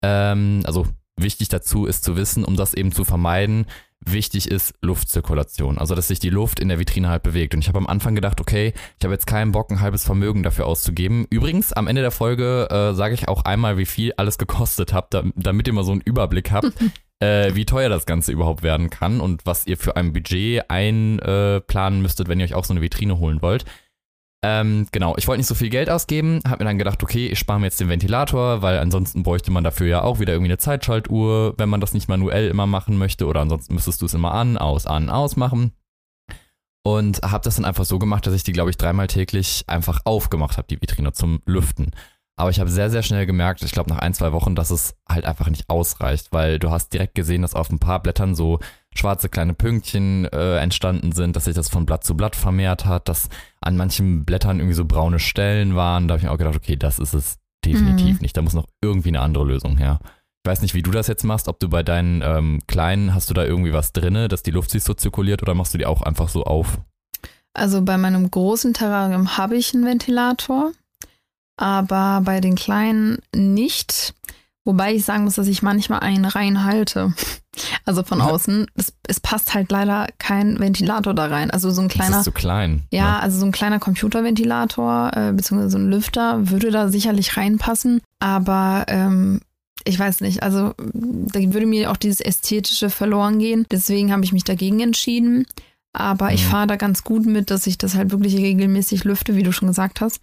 [0.03, 3.65] ähm, also wichtig dazu ist zu wissen, um das eben zu vermeiden,
[4.05, 5.77] wichtig ist Luftzirkulation.
[5.77, 7.53] Also, dass sich die Luft in der Vitrine halt bewegt.
[7.53, 10.43] Und ich habe am Anfang gedacht, okay, ich habe jetzt keinen Bock, ein halbes Vermögen
[10.43, 11.25] dafür auszugeben.
[11.29, 15.15] Übrigens, am Ende der Folge äh, sage ich auch einmal, wie viel alles gekostet habt,
[15.35, 16.71] damit ihr mal so einen Überblick habt.
[17.19, 22.01] äh, wie teuer das Ganze überhaupt werden kann und was ihr für ein Budget einplanen
[22.01, 23.65] müsstet, wenn ihr euch auch so eine Vitrine holen wollt.
[24.41, 27.39] Ähm, genau, ich wollte nicht so viel Geld ausgeben, habe mir dann gedacht, okay, ich
[27.39, 30.57] spare mir jetzt den Ventilator, weil ansonsten bräuchte man dafür ja auch wieder irgendwie eine
[30.57, 34.33] Zeitschaltuhr, wenn man das nicht manuell immer machen möchte oder ansonsten müsstest du es immer
[34.33, 35.73] an, aus, an, aus machen.
[36.85, 40.01] Und habe das dann einfach so gemacht, dass ich die, glaube ich, dreimal täglich einfach
[40.05, 41.91] aufgemacht habe, die Vitrine zum Lüften.
[42.39, 44.95] Aber ich habe sehr, sehr schnell gemerkt, ich glaube nach ein, zwei Wochen, dass es
[45.09, 48.59] halt einfach nicht ausreicht, weil du hast direkt gesehen, dass auf ein paar Blättern so
[48.95, 53.09] schwarze kleine Pünktchen äh, entstanden sind, dass sich das von Blatt zu Blatt vermehrt hat,
[53.09, 53.27] dass
[53.59, 56.07] an manchen Blättern irgendwie so braune Stellen waren.
[56.07, 58.21] Da habe ich mir auch gedacht, okay, das ist es definitiv mhm.
[58.21, 58.37] nicht.
[58.37, 59.99] Da muss noch irgendwie eine andere Lösung her.
[60.45, 63.29] Ich weiß nicht, wie du das jetzt machst, ob du bei deinen ähm, kleinen, hast
[63.29, 65.85] du da irgendwie was drinne, dass die Luft sich so zirkuliert oder machst du die
[65.85, 66.79] auch einfach so auf?
[67.53, 70.71] Also bei meinem großen Terrarium habe ich einen Ventilator
[71.59, 74.13] aber bei den kleinen nicht.
[74.65, 77.13] Wobei ich sagen muss, dass ich manchmal einen reinhalte.
[77.83, 78.67] Also von außen.
[78.75, 81.51] Es, es, passt halt leider kein Ventilator da rein.
[81.51, 82.11] Also so ein kleiner.
[82.11, 82.83] Das ist zu klein.
[82.89, 83.19] Ja, ne?
[83.19, 87.99] also so ein kleiner Computerventilator, äh, beziehungsweise so ein Lüfter würde da sicherlich reinpassen.
[88.19, 89.41] Aber ähm,
[89.83, 93.65] ich weiß nicht, also da würde mir auch dieses Ästhetische verloren gehen.
[93.71, 95.45] Deswegen habe ich mich dagegen entschieden.
[95.91, 96.49] Aber ich Mhm.
[96.49, 99.67] fahre da ganz gut mit, dass ich das halt wirklich regelmäßig lüfte, wie du schon
[99.67, 100.21] gesagt hast.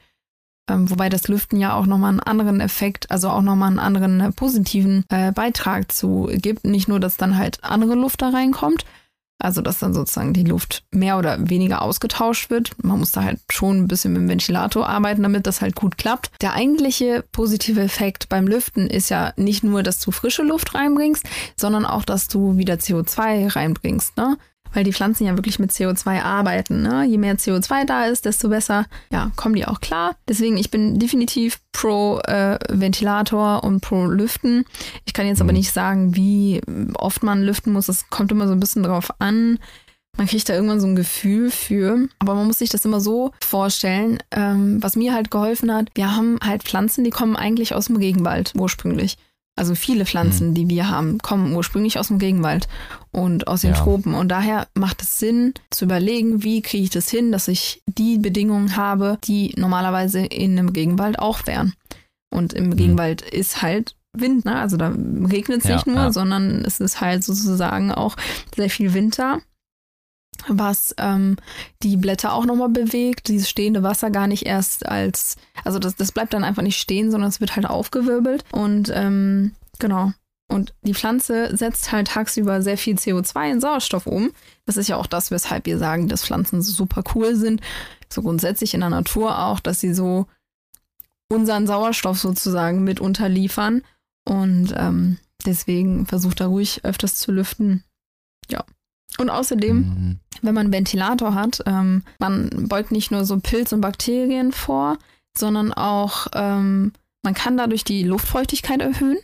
[0.68, 4.20] Ähm, wobei das Lüften ja auch nochmal einen anderen Effekt, also auch nochmal einen anderen
[4.20, 6.64] äh, positiven äh, Beitrag zu gibt.
[6.64, 8.84] Nicht nur, dass dann halt andere Luft da reinkommt,
[9.38, 12.72] also dass dann sozusagen die Luft mehr oder weniger ausgetauscht wird.
[12.82, 15.98] Man muss da halt schon ein bisschen mit dem Ventilator arbeiten, damit das halt gut
[15.98, 16.30] klappt.
[16.40, 21.24] Der eigentliche positive Effekt beim Lüften ist ja nicht nur, dass du frische Luft reinbringst,
[21.56, 24.36] sondern auch, dass du wieder CO2 reinbringst, ne?
[24.72, 26.82] Weil die Pflanzen ja wirklich mit CO2 arbeiten.
[26.82, 27.04] Ne?
[27.04, 30.16] Je mehr CO2 da ist, desto besser ja, kommen die auch klar.
[30.28, 34.64] Deswegen, ich bin definitiv pro äh, Ventilator und pro Lüften.
[35.04, 35.58] Ich kann jetzt aber Mhm.
[35.58, 36.60] nicht sagen, wie
[36.94, 37.88] oft man lüften muss.
[37.88, 39.58] Es kommt immer so ein bisschen drauf an.
[40.18, 42.08] Man kriegt da irgendwann so ein Gefühl für.
[42.18, 45.90] Aber man muss sich das immer so vorstellen, ähm, was mir halt geholfen hat.
[45.94, 49.18] Wir haben halt Pflanzen, die kommen eigentlich aus dem Regenwald ursprünglich.
[49.58, 52.68] Also viele Pflanzen, die wir haben, kommen ursprünglich aus dem Regenwald
[53.10, 53.76] und aus den Ja.
[53.76, 54.14] Tropen.
[54.14, 58.18] Und daher macht es Sinn zu überlegen, wie kriege ich das hin, dass ich die
[58.18, 61.72] Bedingungen habe, die normalerweise in einem Regenwald auch wären.
[62.30, 64.56] Und im Regenwald ist halt Wind, ne?
[64.58, 66.12] Also da regnet es Ja, nicht nur, ja.
[66.12, 68.16] sondern es ist halt sozusagen auch
[68.54, 69.40] sehr viel Winter,
[70.48, 71.36] was ähm,
[71.82, 76.12] die Blätter auch nochmal bewegt, dieses stehende Wasser gar nicht erst als, also das, das
[76.12, 80.12] bleibt dann einfach nicht stehen, sondern es wird halt aufgewirbelt und ähm, genau.
[80.48, 84.30] Und die Pflanze setzt halt tagsüber sehr viel CO2 in Sauerstoff um.
[84.64, 87.60] Das ist ja auch das, weshalb wir sagen, dass Pflanzen super cool sind.
[88.08, 90.26] So grundsätzlich in der Natur auch, dass sie so
[91.28, 93.82] unseren Sauerstoff sozusagen mit unterliefern.
[94.24, 97.82] Und ähm, deswegen versucht da ruhig öfters zu lüften.
[98.48, 98.64] Ja.
[99.18, 100.20] Und außerdem, Mhm.
[100.42, 104.98] wenn man einen Ventilator hat, ähm, man beugt nicht nur so Pilz und Bakterien vor,
[105.36, 109.18] sondern auch, ähm, man kann dadurch die Luftfeuchtigkeit erhöhen.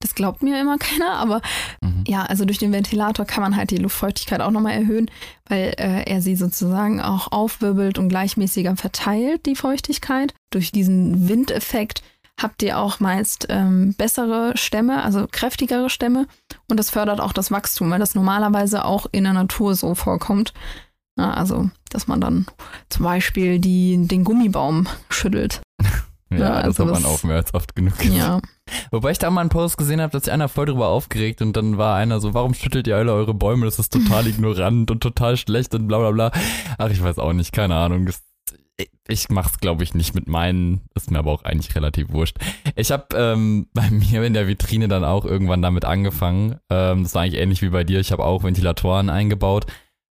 [0.00, 1.40] Das glaubt mir immer keiner, aber
[1.82, 2.04] Mhm.
[2.06, 5.10] ja, also durch den Ventilator kann man halt die Luftfeuchtigkeit auch nochmal erhöhen,
[5.48, 10.34] weil äh, er sie sozusagen auch aufwirbelt und gleichmäßiger verteilt, die Feuchtigkeit.
[10.50, 12.02] Durch diesen Windeffekt
[12.40, 16.26] habt ihr auch meist ähm, bessere Stämme, also kräftigere Stämme.
[16.70, 20.52] Und das fördert auch das Wachstum, weil das normalerweise auch in der Natur so vorkommt.
[21.18, 22.46] Ja, also, dass man dann
[22.90, 25.60] zum Beispiel die, den Gummibaum schüttelt.
[26.30, 28.04] Ja, Ja, das also hat man das- auch mehr als oft genug.
[28.04, 28.42] Ja.
[28.90, 31.56] Wobei ich da mal einen Post gesehen habe, dass sich einer voll drüber aufgeregt und
[31.56, 33.64] dann war einer so, warum schüttelt ihr alle eure Bäume?
[33.64, 36.30] Das ist total ignorant und total schlecht und bla bla bla.
[36.76, 38.04] Ach, ich weiß auch nicht, keine Ahnung.
[38.04, 38.20] Das,
[39.08, 42.36] ich mach's, glaube ich, nicht mit meinen, ist mir aber auch eigentlich relativ wurscht.
[42.76, 46.56] Ich habe ähm, bei mir in der Vitrine dann auch irgendwann damit angefangen.
[46.70, 48.00] Ähm, das war eigentlich ähnlich wie bei dir.
[48.00, 49.66] Ich habe auch Ventilatoren eingebaut.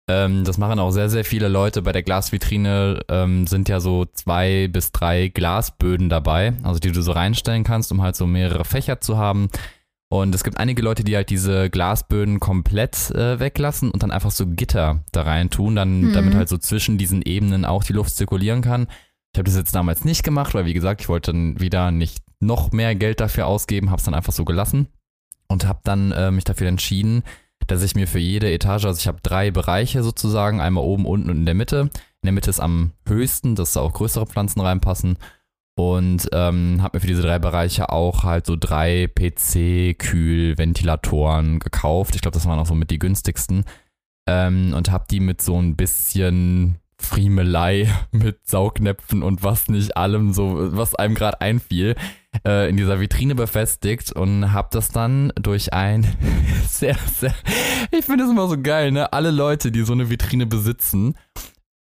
[0.09, 1.83] Ähm, das machen auch sehr, sehr viele Leute.
[1.83, 7.03] Bei der Glasvitrine ähm, sind ja so zwei bis drei Glasböden dabei, also die du
[7.03, 9.49] so reinstellen kannst, um halt so mehrere Fächer zu haben.
[10.15, 14.31] Und es gibt einige Leute, die halt diese Glasböden komplett äh, weglassen und dann einfach
[14.31, 16.13] so Gitter da rein tun, dann, Mhm.
[16.13, 18.87] damit halt so zwischen diesen Ebenen auch die Luft zirkulieren kann.
[19.33, 22.19] Ich habe das jetzt damals nicht gemacht, weil wie gesagt, ich wollte dann wieder nicht
[22.39, 24.87] noch mehr Geld dafür ausgeben, habe es dann einfach so gelassen
[25.49, 27.25] und habe dann äh, mich dafür entschieden,
[27.67, 31.29] dass ich mir für jede Etage, also ich habe drei Bereiche sozusagen, einmal oben, unten
[31.31, 31.81] und in der Mitte.
[31.81, 35.19] In der Mitte ist am höchsten, dass da auch größere Pflanzen reinpassen.
[35.77, 42.15] Und ähm, habe mir für diese drei Bereiche auch halt so drei PC-Kühl-Ventilatoren gekauft.
[42.15, 43.65] Ich glaube, das waren auch so mit die günstigsten.
[44.29, 50.33] Ähm, und habe die mit so ein bisschen Friemelei mit Saugnäpfen und was nicht allem
[50.33, 51.95] so, was einem gerade einfiel,
[52.47, 56.07] äh, in dieser Vitrine befestigt und habe das dann durch ein
[56.69, 57.35] sehr, sehr,
[57.91, 59.13] ich finde es immer so geil, ne?
[59.13, 61.15] Alle Leute, die so eine Vitrine besitzen,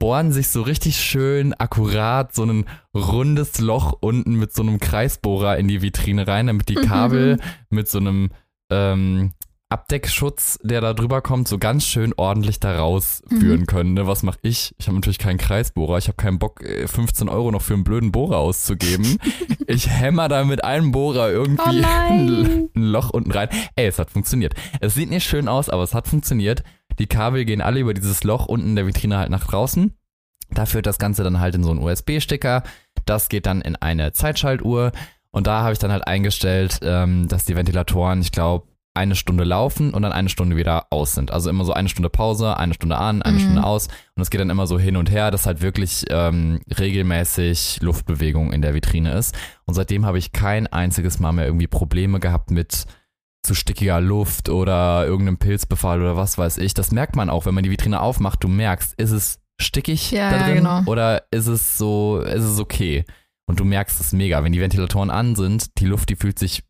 [0.03, 5.57] bohren sich so richtig schön akkurat so ein rundes Loch unten mit so einem Kreisbohrer
[5.57, 6.81] in die Vitrine rein, damit die Mhm.
[6.81, 7.39] Kabel
[7.69, 8.29] mit so einem
[8.69, 9.31] ähm,
[9.69, 13.65] Abdeckschutz, der da drüber kommt, so ganz schön ordentlich da rausführen Mhm.
[13.65, 13.93] können.
[13.93, 14.05] Ne?
[14.05, 14.75] Was mache ich?
[14.77, 15.97] Ich habe natürlich keinen Kreisbohrer.
[15.97, 19.17] Ich habe keinen Bock, äh, 15 Euro noch für einen blöden Bohrer auszugeben.
[19.67, 22.69] ich hämmer da mit einem Bohrer Oh irgendwie nein.
[22.75, 23.47] ein Loch unten rein.
[23.77, 24.53] Ey, es hat funktioniert.
[24.81, 26.61] Es sieht nicht schön aus, aber es hat funktioniert.
[26.99, 29.93] Die Kabel gehen alle über dieses Loch unten in der Vitrine halt nach draußen.
[30.51, 32.63] Da führt das Ganze dann halt in so einen USB-Sticker.
[33.05, 34.91] Das geht dann in eine Zeitschaltuhr.
[35.31, 39.43] Und da habe ich dann halt eingestellt, ähm, dass die Ventilatoren, ich glaube, eine Stunde
[39.43, 41.31] laufen und dann eine Stunde wieder aus sind.
[41.31, 43.41] Also immer so eine Stunde Pause, eine Stunde an, eine Mhm.
[43.41, 43.87] Stunde aus.
[44.15, 48.53] Und es geht dann immer so hin und her, dass halt wirklich ähm, regelmäßig Luftbewegung
[48.53, 49.35] in der Vitrine ist.
[49.65, 52.85] Und seitdem habe ich kein einziges Mal mehr irgendwie Probleme gehabt mit
[53.43, 56.73] zu stickiger Luft oder irgendeinem Pilzbefall oder was weiß ich.
[56.73, 58.43] Das merkt man auch, wenn man die Vitrine aufmacht.
[58.43, 60.83] Du merkst, ist es stickig Ja, da ja, drin genau.
[60.85, 63.05] oder ist es so, ist es okay?
[63.45, 64.43] Und du merkst es mega.
[64.43, 66.63] Wenn die Ventilatoren an sind, die Luft, die fühlt sich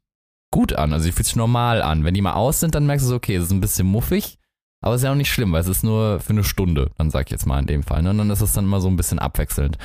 [0.51, 2.03] gut an, also die fühlt sich normal an.
[2.03, 4.37] Wenn die mal aus sind, dann merkst du so, okay, es ist ein bisschen muffig,
[4.81, 7.11] aber es ist ja auch nicht schlimm, weil es ist nur für eine Stunde, dann
[7.11, 8.01] sag ich jetzt mal in dem Fall.
[8.01, 8.09] Ne?
[8.09, 9.77] Und dann ist es dann immer so ein bisschen abwechselnd.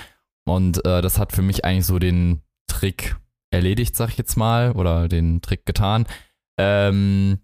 [0.47, 3.17] Und äh, das hat für mich eigentlich so den Trick
[3.51, 6.07] erledigt, sag ich jetzt mal, oder den Trick getan.
[6.59, 7.39] Ähm,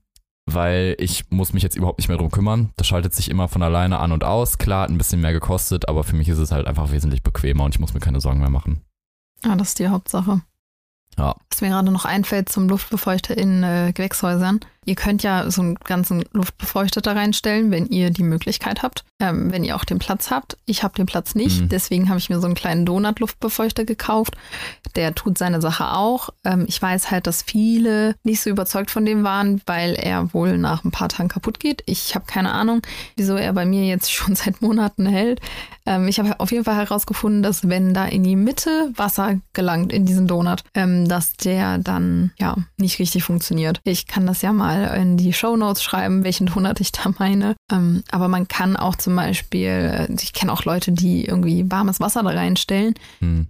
[0.46, 2.72] weil ich muss mich jetzt überhaupt nicht mehr drum kümmern.
[2.76, 4.58] Das schaltet sich immer von alleine an und aus.
[4.58, 7.64] Klar, hat ein bisschen mehr gekostet, aber für mich ist es halt einfach wesentlich bequemer
[7.64, 8.82] und ich muss mir keine Sorgen mehr machen.
[9.42, 10.42] Ah, das ist die Hauptsache.
[11.18, 11.34] Ja.
[11.50, 14.60] Was mir gerade noch einfällt zum Luftbefeuchter in äh, Gewächshäusern.
[14.86, 19.50] Ihr könnt ja so einen ganzen Luftbefeuchter da reinstellen, wenn ihr die Möglichkeit habt, ähm,
[19.50, 20.58] wenn ihr auch den Platz habt.
[20.66, 21.68] Ich habe den Platz nicht, Mhm.
[21.70, 24.36] deswegen habe ich mir so einen kleinen Donut-Luftbefeuchter gekauft.
[24.96, 26.28] Der tut seine Sache auch.
[26.44, 30.58] Ähm, ich weiß halt, dass viele nicht so überzeugt von dem waren, weil er wohl
[30.58, 31.82] nach ein paar Tagen kaputt geht.
[31.86, 32.82] Ich habe keine Ahnung,
[33.16, 35.40] wieso er bei mir jetzt schon seit Monaten hält.
[35.86, 39.92] Ähm, ich habe auf jeden Fall herausgefunden, dass wenn da in die Mitte Wasser gelangt
[39.92, 43.80] in diesen Donut, ähm, dass der dann ja nicht richtig funktioniert.
[43.84, 47.54] Ich kann das ja mal in die Show Notes schreiben, welchen Donut ich da meine.
[47.70, 52.00] Ähm, aber man kann auch zum Beispiel, äh, ich kenne auch Leute, die irgendwie warmes
[52.00, 52.94] Wasser da reinstellen.
[53.20, 53.46] Hm.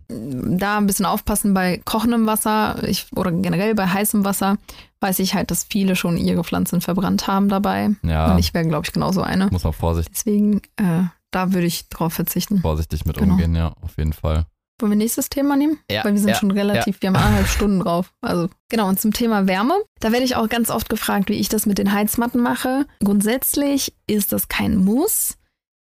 [0.59, 4.57] Da ein bisschen aufpassen bei kochendem Wasser ich, oder generell bei heißem Wasser.
[5.01, 7.91] Weiß ich halt, dass viele schon ihre Pflanzen verbrannt haben dabei.
[8.03, 9.49] Ja, Und ich wäre, glaube ich, genauso eine.
[9.49, 12.61] muss man vorsichtig, Deswegen, äh, da würde ich drauf verzichten.
[12.61, 13.33] vorsichtig mit Genau.
[13.35, 14.47] umgehen, ja, auf jeden Fall.
[14.81, 15.79] Wollen wir nächstes Thema nehmen?
[15.91, 18.13] Ja, Weil wir sind ja, schon relativ, wir haben eineinhalb Stunden drauf.
[18.21, 19.75] Also genau, und zum Thema Wärme.
[20.01, 22.85] Da werde ich auch ganz oft gefragt, wie ich das mit den Heizmatten mache.
[23.05, 25.37] Grundsätzlich ist das kein Muss.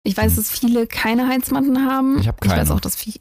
[0.03, 0.35] Ich weiß, Hm.
[0.37, 2.19] dass viele keine Heizmatten haben.
[2.19, 2.73] Ich habe Ich weiß keine.
[2.73, 3.15] auch, dass viele.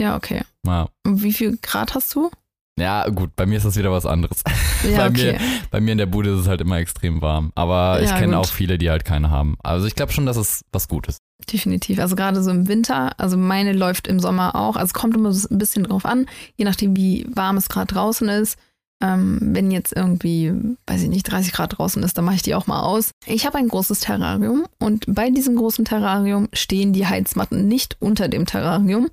[0.00, 0.42] Ja, okay.
[0.64, 0.88] Ja.
[1.04, 2.30] Und wie viel Grad hast du?
[2.78, 4.42] ja, gut, bei mir ist das wieder was anderes.
[4.84, 5.32] Ja, Bei okay.
[5.32, 7.50] mir- Bei mir in der Bude ist es halt immer extrem warm.
[7.54, 8.44] Aber ich Ja, kenne gut.
[8.46, 9.56] auch viele, die halt keine haben.
[9.64, 11.16] Also ich glaube schon, dass es was Gutes.
[11.52, 12.00] Definitiv.
[12.00, 14.76] Also gerade so im Winter, also meine läuft im Sommer auch.
[14.76, 18.28] Also kommt immer so ein bisschen drauf an, je nachdem, wie warm es gerade draußen
[18.28, 18.58] ist.
[19.02, 20.52] Ähm, wenn jetzt irgendwie,
[20.86, 23.10] weiß ich nicht, 30 Grad draußen ist, dann mache ich die auch mal aus.
[23.26, 28.28] Ich habe ein großes Terrarium und bei diesem großen Terrarium stehen die Heizmatten nicht unter
[28.28, 29.08] dem Terrarium,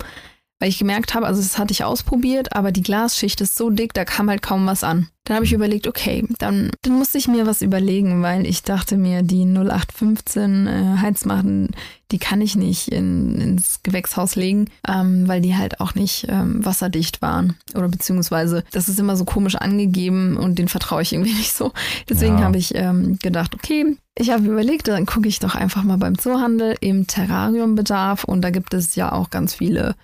[0.59, 3.93] weil ich gemerkt habe, also das hatte ich ausprobiert, aber die Glasschicht ist so dick,
[3.93, 5.07] da kam halt kaum was an.
[5.25, 8.97] Dann habe ich überlegt, okay, dann, dann musste ich mir was überlegen, weil ich dachte
[8.97, 11.69] mir, die 0815 äh, Heizmatten,
[12.11, 16.63] die kann ich nicht in, ins Gewächshaus legen, ähm, weil die halt auch nicht ähm,
[16.65, 17.55] wasserdicht waren.
[17.73, 21.71] Oder beziehungsweise, das ist immer so komisch angegeben und den vertraue ich irgendwie nicht so.
[22.09, 22.43] Deswegen Ja.
[22.45, 26.17] habe ich ähm, gedacht, okay, ich habe überlegt, dann gucke ich doch einfach mal beim
[26.17, 29.95] Zoohandel im Terrariumbedarf und da gibt es ja auch ganz viele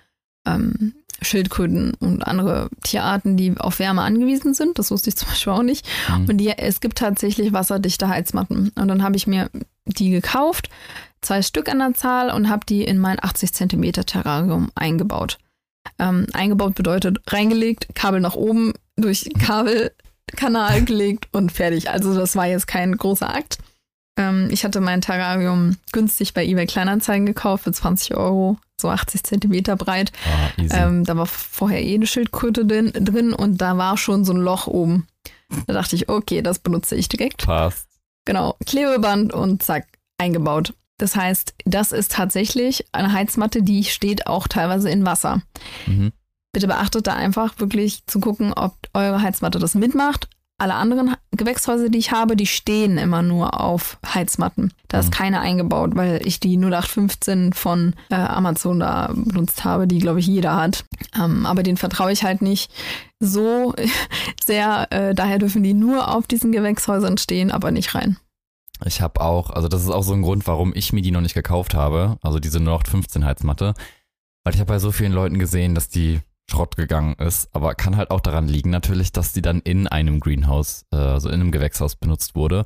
[0.46, 4.78] ähm, Schildkröten und andere Tierarten, die auf Wärme angewiesen sind.
[4.78, 5.86] Das wusste ich zum Beispiel auch nicht.
[6.08, 6.28] Mhm.
[6.28, 8.72] Und die, es gibt tatsächlich wasserdichte Heizmatten.
[8.74, 9.50] Und dann habe ich mir
[9.84, 10.70] die gekauft,
[11.20, 15.38] zwei Stück an der Zahl und habe die in mein 80 Zentimeter Terrarium eingebaut.
[15.98, 21.90] Ähm, eingebaut bedeutet reingelegt, Kabel nach oben, durch Kabelkanal gelegt und fertig.
[21.90, 23.58] Also das war jetzt kein großer Akt.
[24.18, 29.22] Ähm, ich hatte mein Terrarium günstig bei eBay Kleinanzeigen gekauft für 20 Euro, so 80
[29.22, 30.12] Zentimeter breit.
[30.24, 30.62] Ah.
[30.70, 34.38] Ähm, da war vorher eh eine Schildkröte drin, drin und da war schon so ein
[34.40, 35.06] Loch oben.
[35.66, 37.44] Da dachte ich, okay, das benutze ich direkt.
[37.44, 37.88] Passt.
[38.24, 39.86] Genau, Klebeband und zack,
[40.18, 40.74] eingebaut.
[40.98, 45.42] Das heißt, das ist tatsächlich eine Heizmatte, die steht auch teilweise in Wasser.
[45.86, 46.12] Mhm.
[46.52, 50.28] Bitte beachtet da einfach wirklich zu gucken, ob eure Heizmatte das mitmacht.
[50.60, 54.72] Alle anderen Gewächshäuser, die ich habe, die stehen immer nur auf Heizmatten.
[54.88, 55.10] Da ist Mhm.
[55.12, 60.26] keine eingebaut, weil ich die 0815 von äh, Amazon da benutzt habe, die, glaube ich,
[60.26, 60.84] jeder hat.
[61.18, 62.70] Ähm, aber den vertraue ich halt nicht
[63.20, 63.74] so
[64.44, 64.86] sehr.
[64.90, 68.18] Äh, daher dürfen die nur auf diesen Gewächshäusern stehen, aber nicht rein.
[68.84, 71.20] Ich habe auch, also das ist auch so ein Grund, warum ich mir die noch
[71.20, 73.74] nicht gekauft habe, also diese 0815 Heizmatte,
[74.44, 76.20] weil ich habe bei so vielen Leuten gesehen, dass die
[76.50, 80.20] Schrott gegangen ist, aber kann halt auch daran liegen natürlich, dass die dann in einem
[80.20, 82.64] Greenhouse, äh, also in einem Gewächshaus benutzt wurde.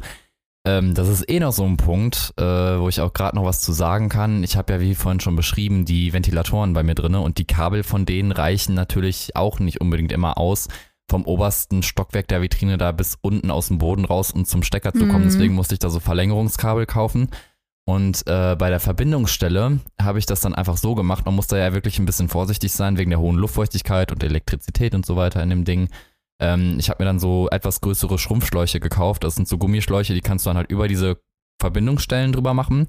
[0.67, 3.61] Ähm, das ist eh noch so ein Punkt, äh, wo ich auch gerade noch was
[3.61, 4.43] zu sagen kann.
[4.43, 7.83] Ich habe ja, wie vorhin schon beschrieben, die Ventilatoren bei mir drinne und die Kabel
[7.83, 10.69] von denen reichen natürlich auch nicht unbedingt immer aus,
[11.11, 14.95] vom obersten Stockwerk der Vitrine da bis unten aus dem Boden raus und zum Stecker
[14.95, 15.25] zu kommen.
[15.25, 15.31] Mhm.
[15.31, 17.29] Deswegen musste ich da so Verlängerungskabel kaufen.
[17.87, 21.27] Und äh, bei der Verbindungsstelle habe ich das dann einfach so gemacht.
[21.27, 24.95] Man muss da ja wirklich ein bisschen vorsichtig sein wegen der hohen Luftfeuchtigkeit und Elektrizität
[24.95, 25.91] und so weiter in dem Ding.
[26.41, 29.23] Ähm, ich habe mir dann so etwas größere Schrumpfschläuche gekauft.
[29.25, 31.19] Das sind so Gummischläuche, die kannst du dann halt über diese
[31.61, 32.89] Verbindungsstellen drüber machen.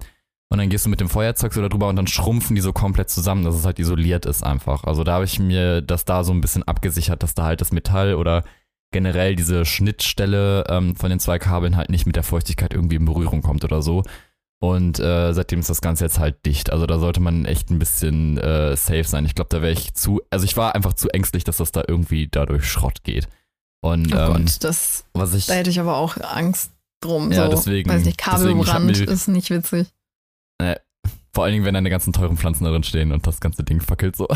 [0.49, 2.71] Und dann gehst du mit dem Feuerzeug so da drüber und dann schrumpfen die so
[2.71, 4.83] komplett zusammen, dass es halt isoliert ist einfach.
[4.83, 7.71] Also da habe ich mir das da so ein bisschen abgesichert, dass da halt das
[7.71, 8.43] Metall oder
[8.91, 13.05] generell diese Schnittstelle ähm, von den zwei Kabeln halt nicht mit der Feuchtigkeit irgendwie in
[13.05, 14.03] Berührung kommt oder so.
[14.65, 16.71] Und äh, seitdem ist das Ganze jetzt halt dicht.
[16.71, 19.23] Also da sollte man echt ein bisschen äh, safe sein.
[19.23, 21.83] Ich glaube, da wäre ich zu, also ich war einfach zu ängstlich, dass das da
[21.87, 23.27] irgendwie dadurch Schrott geht.
[23.83, 27.31] Und Oh ähm, Gott, das, was ich, da hätte ich aber auch Angst drum.
[27.31, 29.87] Ja, so, deswegen- Weiß nicht, Kabelbrand ist nicht witzig.
[31.31, 34.15] vor allen Dingen, wenn deine ganzen teuren Pflanzen darin stehen und das ganze Ding fackelt
[34.15, 34.27] so.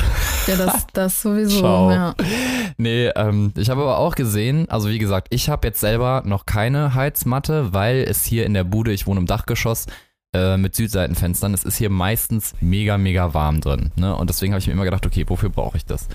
[0.45, 1.57] Ja, das, das sowieso.
[1.59, 1.89] Ciao.
[1.91, 2.13] Ja.
[2.77, 6.45] Nee, ähm, ich habe aber auch gesehen, also wie gesagt, ich habe jetzt selber noch
[6.45, 9.87] keine Heizmatte, weil es hier in der Bude, ich wohne im Dachgeschoss,
[10.33, 13.91] äh, mit Südseitenfenstern, es ist hier meistens mega, mega warm drin.
[13.95, 14.15] Ne?
[14.15, 16.07] Und deswegen habe ich mir immer gedacht, okay, wofür brauche ich das?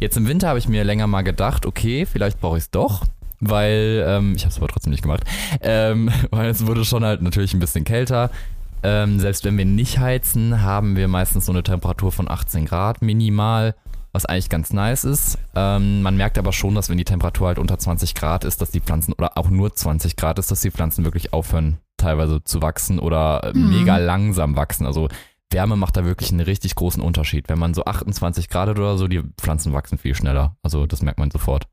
[0.00, 3.04] Jetzt im Winter habe ich mir länger mal gedacht, okay, vielleicht brauche ich es doch,
[3.40, 5.24] weil, ähm, ich habe es aber trotzdem nicht gemacht,
[5.60, 8.30] ähm, weil es wurde schon halt natürlich ein bisschen kälter.
[8.82, 13.00] Ähm, selbst wenn wir nicht heizen, haben wir meistens so eine Temperatur von 18 Grad
[13.00, 13.74] minimal,
[14.14, 15.38] was eigentlich ganz nice ist.
[15.54, 18.70] Ähm, man merkt aber schon, dass wenn die Temperatur halt unter 20 Grad ist, dass
[18.70, 22.62] die Pflanzen, oder auch nur 20 Grad ist, dass die Pflanzen wirklich aufhören teilweise zu
[22.62, 23.70] wachsen oder äh, Mhm.
[23.70, 24.86] mega langsam wachsen.
[24.86, 25.08] Also
[25.50, 27.48] Wärme macht da wirklich einen richtig großen Unterschied.
[27.48, 30.56] Wenn man so 28 Grad hat oder so, die Pflanzen wachsen viel schneller.
[30.62, 31.66] Also das merkt man sofort.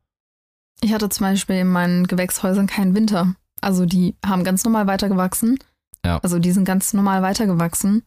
[0.81, 3.35] Ich hatte zum Beispiel in meinen Gewächshäusern keinen Winter.
[3.61, 5.59] Also die haben ganz normal weitergewachsen.
[6.03, 6.17] Ja.
[6.23, 8.03] Also die sind ganz normal weitergewachsen.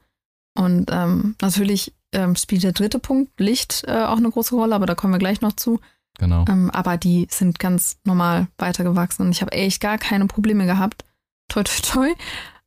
[0.57, 4.87] Und ähm, natürlich ähm, spielt der dritte Punkt, Licht, äh, auch eine große Rolle, aber
[4.87, 5.81] da kommen wir gleich noch zu.
[6.19, 6.45] Genau.
[6.49, 11.05] Ähm, aber die sind ganz normal weitergewachsen und ich habe echt gar keine Probleme gehabt.
[11.49, 12.15] Toi, toi, toi.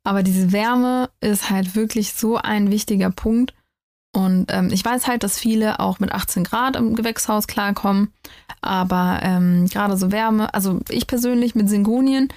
[0.03, 3.53] Aber diese Wärme ist halt wirklich so ein wichtiger Punkt.
[4.13, 8.13] Und ähm, ich weiß halt, dass viele auch mit 18 Grad im Gewächshaus klarkommen.
[8.61, 12.29] Aber ähm, gerade so Wärme, also ich persönlich mit Singonien,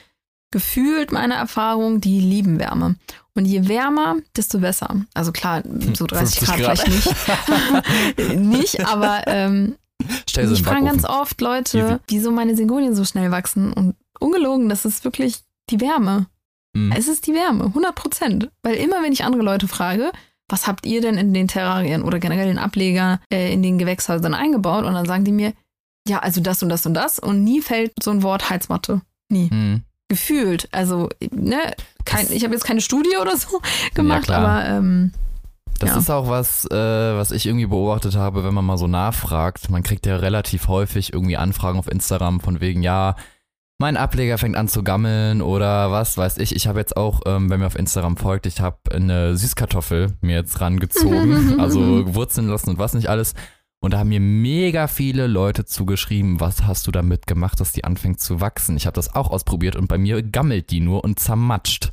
[0.50, 2.96] gefühlt meine Erfahrung, die lieben Wärme.
[3.34, 4.96] Und je wärmer, desto besser.
[5.14, 5.62] Also klar,
[5.94, 6.78] so 30 50 Grad, Grad.
[6.80, 8.36] vielleicht nicht.
[8.76, 9.76] nicht, aber ähm,
[10.26, 11.96] ich frage ganz oft Leute, Easy.
[12.08, 13.72] wieso meine Singonien so schnell wachsen.
[13.72, 15.38] Und ungelogen, das ist wirklich
[15.70, 16.26] die Wärme.
[16.74, 16.92] Mhm.
[16.92, 18.50] Es ist die Wärme, 100 Prozent.
[18.62, 20.12] Weil immer, wenn ich andere Leute frage,
[20.48, 24.34] was habt ihr denn in den Terrarien oder generell den Ableger äh, in den Gewächshäusern
[24.34, 24.84] eingebaut?
[24.84, 25.52] Und dann sagen die mir,
[26.08, 27.18] ja, also das und das und das.
[27.18, 29.02] Und nie fällt so ein Wort Heizmatte.
[29.28, 29.48] Nie.
[29.52, 29.84] Mhm.
[30.10, 30.68] Gefühlt.
[30.72, 31.72] Also, ne,
[32.04, 33.60] kein, ich habe jetzt keine Studie oder so
[33.94, 34.40] gemacht, klar.
[34.40, 35.12] aber ähm,
[35.78, 35.96] Das Ja.
[35.98, 36.74] ist auch was, äh,
[37.16, 39.70] was ich irgendwie beobachtet habe, wenn man mal so nachfragt.
[39.70, 43.14] Man kriegt ja relativ häufig irgendwie Anfragen auf Instagram von wegen, ja,
[43.78, 46.54] mein Ableger fängt an zu gammeln oder was weiß ich.
[46.56, 50.36] Ich habe jetzt auch, ähm, wenn mir auf Instagram folgt, ich habe eine Süßkartoffel mir
[50.36, 53.34] jetzt rangezogen, also wurzeln lassen und was nicht alles.
[53.82, 57.84] Und da haben mir mega viele Leute zugeschrieben, was hast du damit gemacht, dass die
[57.84, 58.76] anfängt zu wachsen.
[58.76, 61.86] Ich habe das auch ausprobiert und bei mir gammelt die nur und zermatscht.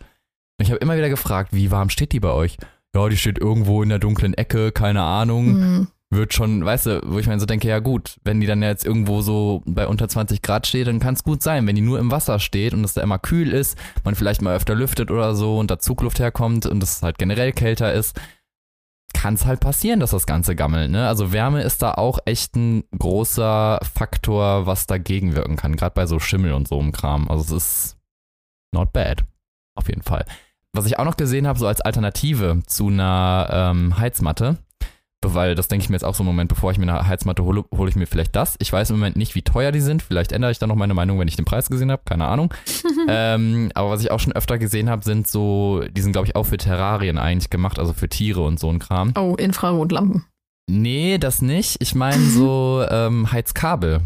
[0.60, 2.58] Und ich habe immer wieder gefragt, wie warm steht die bei euch?
[2.94, 5.60] Ja, die steht irgendwo in der dunklen Ecke, keine Ahnung.
[5.80, 8.62] mh, Wird schon, weißt du, wo ich mir so denke, ja gut, wenn die dann
[8.64, 11.68] jetzt irgendwo so bei unter 20 Grad steht, dann kann es gut sein.
[11.68, 14.56] Wenn die nur im Wasser steht und es da immer kühl ist, man vielleicht mal
[14.56, 18.20] öfter lüftet oder so und da Zugluft herkommt und es halt generell kälter ist,
[19.14, 20.92] kann es halt passieren, dass das Ganze gammelt.
[20.92, 21.08] Ne?
[21.08, 26.06] Also Wärme ist da auch echt ein großer Faktor, was dagegen wirken kann, gerade bei
[26.06, 27.28] so Schimmel und so einem Kram.
[27.30, 27.98] Also es ist
[28.74, 29.26] not bad,
[29.76, 30.26] auf jeden Fall.
[30.74, 34.58] Was ich auch noch gesehen habe, so als Alternative zu einer ähm, Heizmatte,
[35.26, 37.44] weil das denke ich mir jetzt auch so im Moment, bevor ich mir eine Heizmatte
[37.44, 38.56] hole, hole ich mir vielleicht das.
[38.60, 40.02] Ich weiß im Moment nicht, wie teuer die sind.
[40.02, 42.04] Vielleicht ändere ich dann noch meine Meinung, wenn ich den Preis gesehen habe.
[42.06, 42.54] Keine Ahnung.
[43.10, 46.36] ähm, aber was ich auch schon öfter gesehen habe, sind so, die sind glaube ich
[46.36, 49.14] auch für Terrarien eigentlich gemacht, also für Tiere und so ein Kram.
[49.18, 50.26] oh, Infrarotlampen.
[50.70, 51.78] Nee, das nicht.
[51.82, 54.02] Ich meine so ähm, Heizkabel.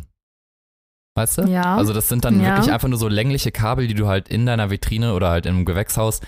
[1.16, 1.42] Weißt du?
[1.44, 1.76] Ja.
[1.76, 2.56] Also das sind dann Ja.
[2.56, 5.66] wirklich einfach nur so längliche Kabel, die du halt in deiner Vitrine oder halt im
[5.66, 6.22] Gewächshaus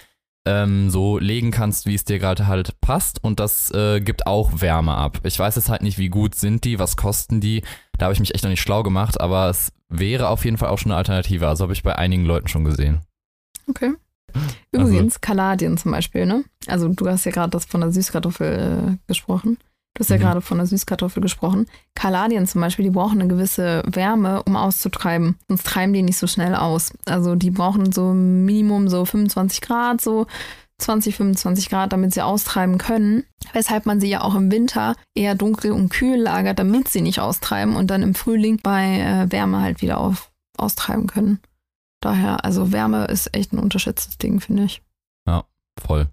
[0.45, 3.23] ähm, so legen kannst, wie es dir gerade halt passt.
[3.23, 5.19] Und das äh, gibt auch Wärme ab.
[5.23, 7.63] Ich weiß jetzt halt nicht, wie gut sind die, was kosten die.
[7.97, 10.69] Da habe ich mich echt noch nicht schlau gemacht, aber es wäre auf jeden Fall
[10.69, 11.47] auch schon eine Alternative.
[11.47, 13.01] Also habe ich bei einigen Leuten schon gesehen.
[13.69, 13.93] Okay.
[14.75, 16.43] Also- Übrigens, Kaladien zum Beispiel, ne?
[16.67, 19.57] Also du hast ja gerade das von der Süßkartoffel äh, gesprochen.
[19.95, 20.21] Du hast ja Mhm.
[20.21, 21.67] gerade von der Süßkartoffel gesprochen.
[21.95, 25.37] Kaladien zum Beispiel, die brauchen eine gewisse Wärme, um auszutreiben.
[25.47, 26.93] Sonst treiben die nicht so schnell aus.
[27.05, 30.25] Also die brauchen so Minimum so 25 Grad, so
[30.79, 33.23] 20, 25 Grad, damit sie austreiben können.
[33.53, 37.19] Weshalb man sie ja auch im Winter eher dunkel und kühl lagert, damit sie nicht
[37.19, 41.39] austreiben und dann im Frühling bei äh, Wärme halt wieder auf, austreiben können.
[42.01, 44.81] Daher, also Wärme ist echt ein unterschätztes Ding, finde ich.
[45.81, 46.07] Voll.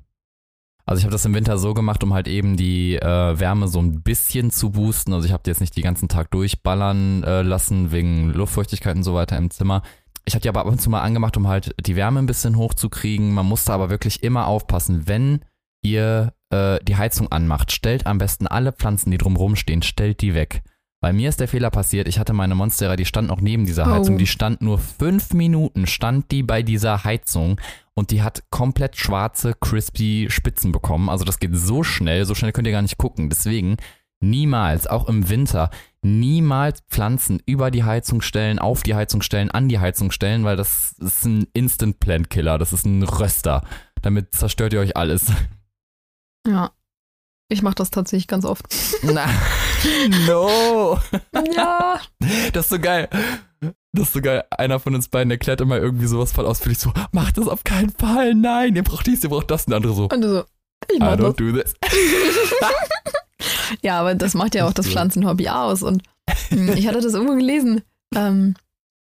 [0.91, 3.79] Also ich habe das im Winter so gemacht, um halt eben die äh, Wärme so
[3.79, 5.13] ein bisschen zu boosten.
[5.13, 9.05] Also ich habe die jetzt nicht den ganzen Tag durchballern äh, lassen wegen Luftfeuchtigkeit und
[9.05, 9.83] so weiter im Zimmer.
[10.25, 12.57] Ich habe die aber ab und zu mal angemacht, um halt die Wärme ein bisschen
[12.57, 13.33] hochzukriegen.
[13.33, 15.45] Man musste aber wirklich immer aufpassen, wenn
[15.81, 20.35] ihr äh, die Heizung anmacht, stellt am besten alle Pflanzen, die drumherum stehen, stellt die
[20.35, 20.65] weg.
[21.01, 23.87] Bei mir ist der Fehler passiert, ich hatte meine Monstera, die stand noch neben dieser
[23.87, 23.91] Oh.
[23.91, 27.61] Heizung, die stand nur fünf Minuten, stand die bei dieser Heizung
[28.01, 31.11] und die hat komplett schwarze, crispy Spitzen bekommen.
[31.11, 33.29] Also das geht so schnell, so schnell könnt ihr gar nicht gucken.
[33.29, 33.77] Deswegen
[34.21, 35.69] niemals, auch im Winter,
[36.01, 40.57] niemals Pflanzen über die Heizung stellen, auf die Heizung stellen, an die Heizung stellen, weil
[40.57, 43.63] das ist ein Instant Plant Killer, das ist ein Röster.
[44.01, 45.31] Damit zerstört ihr euch alles.
[46.47, 46.71] Ja.
[47.51, 48.65] Ich mache das tatsächlich ganz oft.
[49.03, 49.27] Na,
[50.27, 50.99] no.
[51.55, 52.01] ja.
[52.53, 53.09] Das ist so geil.
[53.93, 54.45] Das ist so geil.
[54.51, 57.91] Einer von uns beiden erklärt immer irgendwie sowas voll ausführlich so, macht das auf keinen
[57.91, 59.65] Fall, nein, ihr braucht dies, ihr braucht das.
[59.65, 60.45] Und der andere so, Und du so,
[60.89, 61.27] ich I mach das.
[61.27, 61.75] don't do this.
[63.83, 65.83] Ja, aber das macht ja auch das Pflanzenhobby aus.
[65.83, 66.03] Und
[66.51, 67.83] mh, ich hatte das irgendwo gelesen.
[68.15, 68.55] Ähm,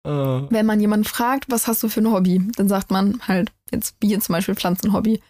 [0.05, 3.51] Äh, wenn man jemanden fragt, was hast du für ein Hobby, dann sagt man halt,
[3.71, 5.21] jetzt wie hier zum Beispiel Pflanzenhobby.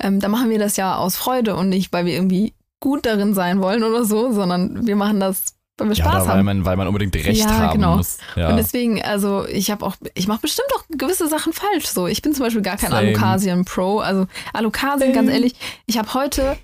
[0.00, 3.34] Ähm, da machen wir das ja aus Freude und nicht, weil wir irgendwie gut darin
[3.34, 6.44] sein wollen oder so, sondern wir machen das, weil wir ja, Spaß weil haben.
[6.44, 7.96] man, weil man unbedingt recht Ja, haben genau.
[7.96, 8.18] muss.
[8.36, 8.50] Ja.
[8.50, 11.86] Und deswegen, also ich habe auch, ich mache bestimmt auch gewisse Sachen falsch.
[11.86, 13.08] So, ich bin zum Beispiel gar kein Same.
[13.08, 13.98] Alokasien Pro.
[13.98, 15.54] Also Alokasien, ganz ehrlich,
[15.86, 16.56] ich habe heute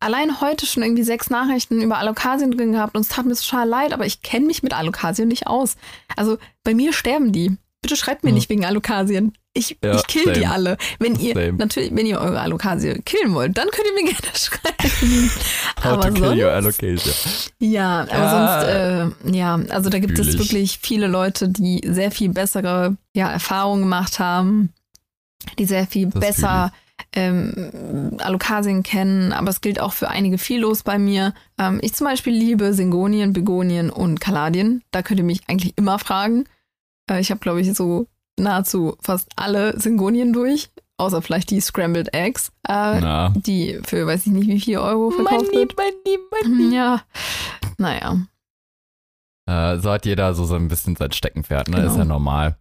[0.00, 3.68] allein heute schon irgendwie sechs Nachrichten über Alokasien drin gehabt und es tat mir total
[3.68, 5.76] leid, aber ich kenne mich mit Alokasien nicht aus.
[6.16, 7.56] Also bei mir sterben die.
[7.82, 9.32] Bitte schreibt mir nicht wegen Alokasien.
[9.54, 10.52] Ich, Ja, ich kill die same.
[10.52, 10.76] alle.
[10.98, 11.54] Wenn ihr, Same.
[11.54, 15.30] natürlich, wenn ihr eure Alokasie killen wollt, dann könnt ihr mir gerne schreiben.
[15.78, 17.14] How aber to kill sonst, your allocation.
[17.58, 19.10] ja, aber Ja.
[19.10, 20.40] sonst, äh, ja, also da gibt es Fühl ich.
[20.40, 24.72] wirklich viele Leute, die sehr viel bessere ja, Erfahrungen gemacht haben,
[25.58, 26.72] die sehr viel Das besser
[27.14, 31.32] ähm, Alokasien kennen, aber es gilt auch für einige viel los bei mir.
[31.58, 34.82] Ähm, ich zum Beispiel liebe Singonien, Begonien und Kaladien.
[34.92, 36.44] Da könnt ihr mich eigentlich immer fragen.
[37.10, 38.06] Äh, ich habe, glaube ich, so
[38.38, 43.34] nahezu fast alle Singonien durch, außer vielleicht die Scrambled Eggs, äh, Na.
[43.36, 45.74] die für weiß ich nicht wie viel Euro verkauft wird.
[45.76, 47.02] money, Ja,
[47.78, 48.18] naja.
[49.46, 51.76] Äh, so hat jeder so, so ein bisschen sein Steckenpferd, ne?
[51.78, 51.90] Genau.
[51.90, 52.56] Ist ja normal.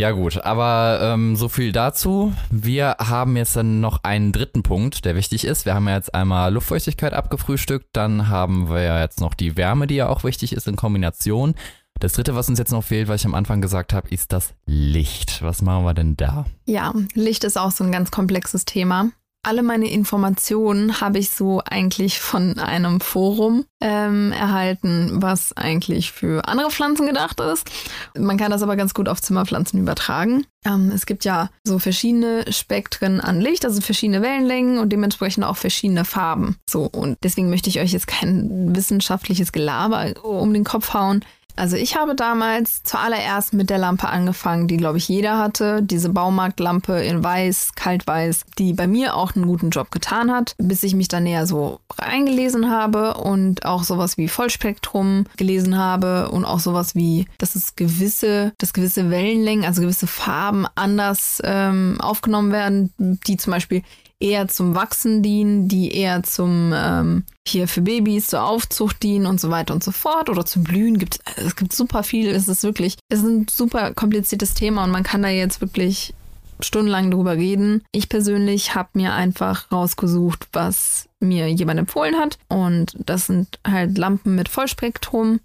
[0.00, 2.32] Ja gut, aber ähm, so viel dazu.
[2.50, 5.66] Wir haben jetzt dann noch einen dritten Punkt, der wichtig ist.
[5.66, 9.86] Wir haben ja jetzt einmal Luftfeuchtigkeit abgefrühstückt, dann haben wir ja jetzt noch die Wärme,
[9.86, 11.54] die ja auch wichtig ist in Kombination.
[12.00, 14.54] Das dritte, was uns jetzt noch fehlt, was ich am Anfang gesagt habe, ist das
[14.66, 15.42] Licht.
[15.42, 16.44] Was machen wir denn da?
[16.66, 19.10] Ja, Licht ist auch so ein ganz komplexes Thema.
[19.46, 26.48] Alle meine Informationen habe ich so eigentlich von einem Forum ähm, erhalten, was eigentlich für
[26.48, 27.70] andere Pflanzen gedacht ist.
[28.18, 30.46] Man kann das aber ganz gut auf Zimmerpflanzen übertragen.
[30.64, 35.58] Ähm, es gibt ja so verschiedene Spektren an Licht, also verschiedene Wellenlängen und dementsprechend auch
[35.58, 36.56] verschiedene Farben.
[36.68, 41.22] So, und deswegen möchte ich euch jetzt kein wissenschaftliches Gelaber um den Kopf hauen.
[41.56, 46.08] Also ich habe damals zuallererst mit der Lampe angefangen, die glaube ich jeder hatte, diese
[46.08, 50.94] Baumarktlampe in weiß, kaltweiß, die bei mir auch einen guten Job getan hat, bis ich
[50.94, 56.60] mich dann näher so reingelesen habe und auch sowas wie Vollspektrum gelesen habe und auch
[56.60, 62.92] sowas wie, dass es gewisse, dass gewisse Wellenlängen, also gewisse Farben anders ähm, aufgenommen werden,
[62.98, 63.82] die zum Beispiel
[64.24, 69.38] eher zum Wachsen dienen, die eher zum ähm, hier für Babys zur Aufzucht dienen und
[69.38, 72.30] so weiter und so fort oder zum Blühen gibt es gibt super viel.
[72.30, 76.14] Es ist wirklich, es ist ein super kompliziertes Thema und man kann da jetzt wirklich
[76.60, 77.82] stundenlang drüber reden.
[77.92, 83.98] Ich persönlich habe mir einfach rausgesucht, was mir jemand empfohlen hat und das sind halt
[83.98, 85.40] Lampen mit Vollspektrum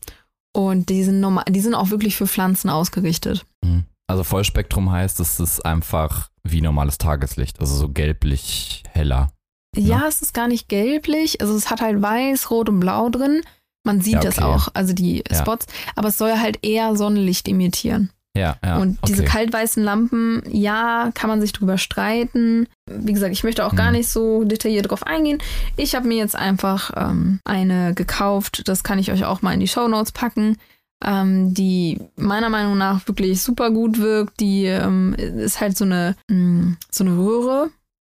[0.53, 3.45] und die sind normal, die sind auch wirklich für Pflanzen ausgerichtet.
[3.65, 3.83] Hm.
[4.07, 9.31] Also Vollspektrum heißt, es ist einfach wie normales Tageslicht, also so gelblich heller.
[9.75, 11.41] Ja, es ist gar nicht gelblich.
[11.41, 13.41] Also es hat halt weiß, rot und blau drin.
[13.85, 14.47] Man sieht Ja, das okay.
[14.47, 15.37] auch, also die Ja.
[15.37, 15.67] Spots.
[15.95, 18.09] Aber es soll halt eher Sonnenlicht imitieren.
[18.37, 18.77] Ja, ja.
[18.77, 19.31] und diese okay.
[19.31, 22.67] kaltweißen Lampen, ja, kann man sich drüber streiten.
[22.85, 23.93] Wie gesagt, ich möchte auch gar Hm.
[23.95, 25.39] nicht so detailliert drauf eingehen.
[25.77, 28.67] Ich habe mir jetzt einfach ähm, eine gekauft.
[28.67, 30.57] Das kann ich euch auch mal in die Shownotes packen.
[31.03, 34.39] Ähm, die meiner Meinung nach wirklich super gut wirkt.
[34.39, 37.69] Die ähm, ist halt so eine, mh, so eine Röhre.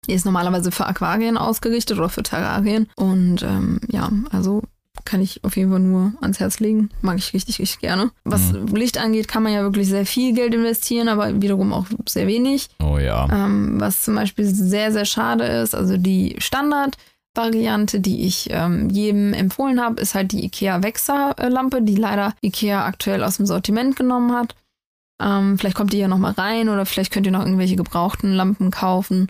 [0.08, 2.90] Die ist normalerweise für Aquarien ausgerichtet oder für Terrarien.
[2.98, 4.64] Und ähm, ja, also
[5.06, 6.90] kann ich auf jeden Fall nur ans Herz legen.
[7.02, 8.12] Mag ich richtig, richtig gerne.
[8.24, 12.28] Was Licht angeht, kann man ja wirklich sehr viel Geld investieren, aber wiederum auch sehr
[12.28, 12.70] wenig.
[12.82, 13.28] Oh ja.
[13.32, 16.36] Ähm, was zum Beispiel sehr, sehr schade ist, also die
[17.38, 22.86] Standard-Variante, die ich ähm, jedem empfohlen habe, ist halt die IKEA Vexa-Lampe, die leider IKEA
[22.86, 24.56] aktuell aus dem Sortiment genommen hat.
[25.22, 28.70] Ähm, vielleicht kommt die ja nochmal rein oder vielleicht könnt ihr noch irgendwelche gebrauchten Lampen
[28.72, 29.28] kaufen.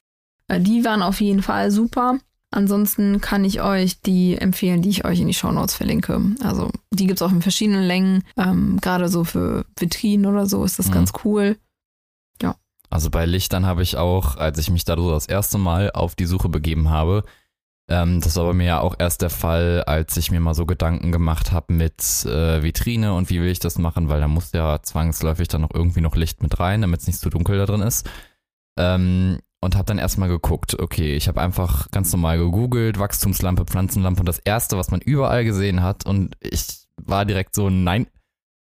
[0.50, 2.18] Äh, die waren auf jeden Fall super.
[2.52, 6.22] Ansonsten kann ich euch die empfehlen, die ich euch in die Shownotes verlinke.
[6.44, 8.24] Also die gibt es auch in verschiedenen Längen.
[8.38, 10.94] Ähm, Gerade so für Vitrinen oder so ist das Mhm.
[10.94, 11.58] ganz cool.
[12.90, 16.14] Also bei Lichtern habe ich auch, als ich mich da so das erste Mal auf
[16.14, 17.24] die Suche begeben habe,
[17.90, 20.66] ähm, das war bei mir ja auch erst der Fall, als ich mir mal so
[20.66, 24.54] Gedanken gemacht habe mit äh, Vitrine und wie will ich das machen, weil da muss
[24.54, 27.66] ja zwangsläufig dann noch irgendwie noch Licht mit rein, damit es nicht zu dunkel da
[27.66, 28.10] drin ist.
[28.80, 34.20] Ähm, und habe dann erstmal geguckt, okay, ich habe einfach ganz normal gegoogelt, Wachstumslampe, Pflanzenlampe
[34.20, 38.08] und das erste, was man überall gesehen hat und ich war direkt so, nein,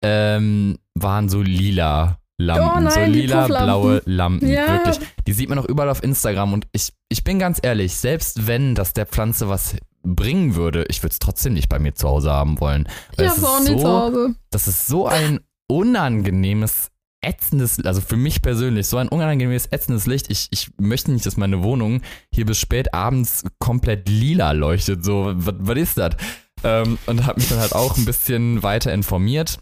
[0.02, 4.66] ähm, waren so lila Lampen, Oh nein, so lila, blaue Lampen, Ja.
[4.84, 4.98] wirklich.
[5.26, 8.74] Die sieht man auch überall auf Instagram und ich, ich bin ganz ehrlich, selbst wenn
[8.74, 12.30] das der Pflanze was bringen würde, ich würde es trotzdem nicht bei mir zu Hause
[12.30, 12.88] haben wollen.
[13.16, 14.34] Weil Ich hab's auch nicht zu so, Hause.
[14.50, 16.90] das ist so ein unangenehmes,
[17.22, 20.30] ätzendes, also für mich persönlich, so ein unangenehmes, ätzendes Licht.
[20.30, 22.00] Ich, ich möchte nicht, dass meine Wohnung
[22.32, 25.04] hier bis spät abends komplett lila leuchtet.
[25.04, 26.16] So, was, was ist das?
[26.64, 29.58] Ähm, und habe mich dann halt auch ein bisschen weiter informiert.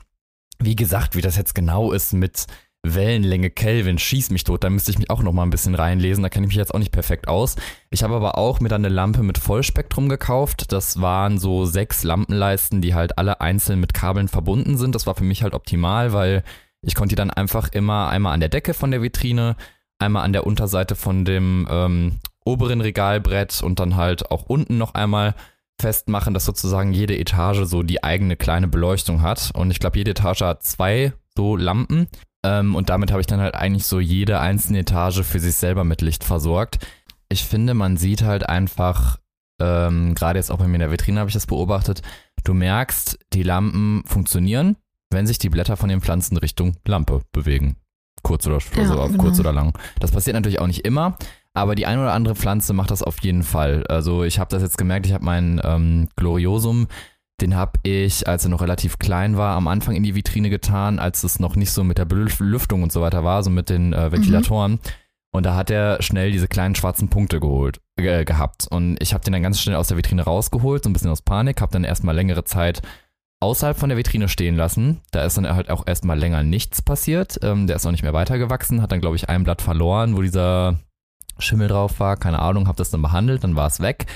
[0.60, 2.46] Wie gesagt, wie das jetzt genau ist mit
[2.84, 6.22] Wellenlänge Kelvin, schieß mich tot, da müsste ich mich auch noch mal ein bisschen reinlesen,
[6.22, 7.56] da kenne ich mich jetzt auch nicht perfekt aus.
[7.90, 10.70] Ich habe aber auch mir dann eine Lampe mit Vollspektrum gekauft.
[10.72, 14.94] Das waren so sechs Lampenleisten, die halt alle einzeln mit Kabeln verbunden sind.
[14.94, 16.44] Das war für mich halt optimal, weil
[16.82, 19.56] ich konnte die dann einfach immer einmal an der Decke von der Vitrine,
[19.98, 24.94] einmal an der Unterseite von dem ähm, oberen Regalbrett und dann halt auch unten noch
[24.94, 25.34] einmal
[25.80, 29.50] festmachen, dass sozusagen jede Etage so die eigene kleine Beleuchtung hat.
[29.54, 32.08] Und ich glaube, jede Etage hat zwei so Lampen.
[32.44, 35.84] Ähm, und damit habe ich dann halt eigentlich so jede einzelne Etage für sich selber
[35.84, 36.78] mit Licht versorgt.
[37.28, 39.18] Ich finde, man sieht halt einfach,
[39.60, 42.02] ähm, gerade jetzt auch bei mir in der Vitrine habe ich das beobachtet,
[42.44, 44.76] du merkst, die Lampen funktionieren,
[45.10, 47.76] wenn sich die Blätter von den Pflanzen Richtung Lampe bewegen.
[48.22, 49.22] Kurz oder, Ja, also genau.
[49.22, 49.76] kurz oder lang.
[50.00, 51.16] Das passiert natürlich auch nicht immer,
[51.54, 53.86] aber die eine oder andere Pflanze macht das auf jeden Fall.
[53.88, 56.88] Also ich habe das jetzt gemerkt, ich habe meinen ähm, Gloriosum,
[57.40, 60.98] den habe ich, als er noch relativ klein war, am Anfang in die Vitrine getan,
[60.98, 63.92] als es noch nicht so mit der Belüftung und so weiter war, so mit den
[63.92, 64.80] äh, Ventilatoren.
[65.30, 68.66] Und da hat er schnell diese kleinen schwarzen Punkte geholt, äh, gehabt.
[68.68, 71.22] Und ich habe den dann ganz schnell aus der Vitrine rausgeholt, so ein bisschen aus
[71.22, 72.82] Panik, habe dann erstmal längere Zeit
[73.40, 75.00] außerhalb von der Vitrine stehen lassen.
[75.10, 77.38] Da ist dann halt auch erstmal länger nichts passiert.
[77.42, 80.22] Ähm, der ist auch nicht mehr weitergewachsen, hat dann, glaube ich, ein Blatt verloren, wo
[80.22, 80.80] dieser
[81.38, 82.16] Schimmel drauf war.
[82.16, 84.06] Keine Ahnung, habe das dann behandelt, dann war es weg.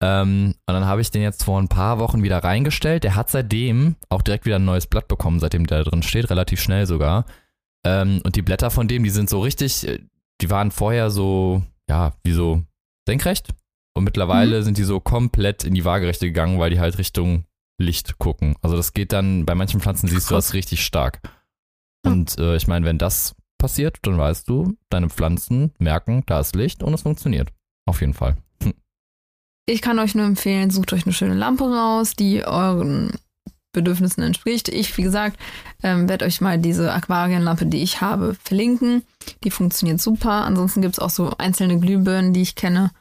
[0.00, 3.04] Ähm, und dann habe ich den jetzt vor ein paar Wochen wieder reingestellt.
[3.04, 6.30] Der hat seitdem auch direkt wieder ein neues Blatt bekommen, seitdem der da drin steht,
[6.30, 7.24] relativ schnell sogar.
[7.84, 9.98] Ähm, und die Blätter von dem, die sind so richtig, äh,
[10.40, 12.62] die waren vorher so, ja, wie so
[13.08, 13.48] senkrecht.
[13.94, 17.44] Und mittlerweile sind die so komplett in die Waagerechte gegangen, weil die halt Richtung
[17.80, 18.56] Licht gucken.
[18.62, 21.20] Also das geht dann, bei manchen Pflanzen siehst du das richtig stark.
[22.04, 22.12] Ja.
[22.12, 26.54] Und äh, ich meine, wenn das passiert, dann weißt du, deine Pflanzen merken, da ist
[26.54, 27.50] Licht und es funktioniert.
[27.86, 28.36] Auf jeden Fall.
[29.68, 33.12] Ich kann euch nur empfehlen, sucht euch eine schöne Lampe raus, die euren
[33.72, 34.70] Bedürfnissen entspricht.
[34.70, 35.38] Ich, wie gesagt,
[35.82, 39.02] ähm, werde euch mal diese Aquarienlampe, die ich habe, verlinken.
[39.44, 40.46] Die funktioniert super.
[40.46, 42.92] Ansonsten gibt es auch so einzelne Glühbirnen, die ich kenne,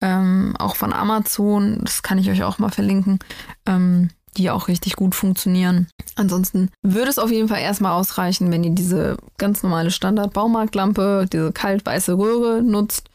[0.00, 1.80] ähm, auch von Amazon.
[1.82, 3.18] Das kann ich euch auch mal verlinken,
[3.66, 4.08] ähm,
[4.38, 5.88] die auch richtig gut funktionieren.
[6.16, 11.52] Ansonsten würde es auf jeden Fall erstmal ausreichen, wenn ihr diese ganz normale Standard-Baumarktlampe, diese
[11.52, 13.10] kalt-weiße Röhre nutzt.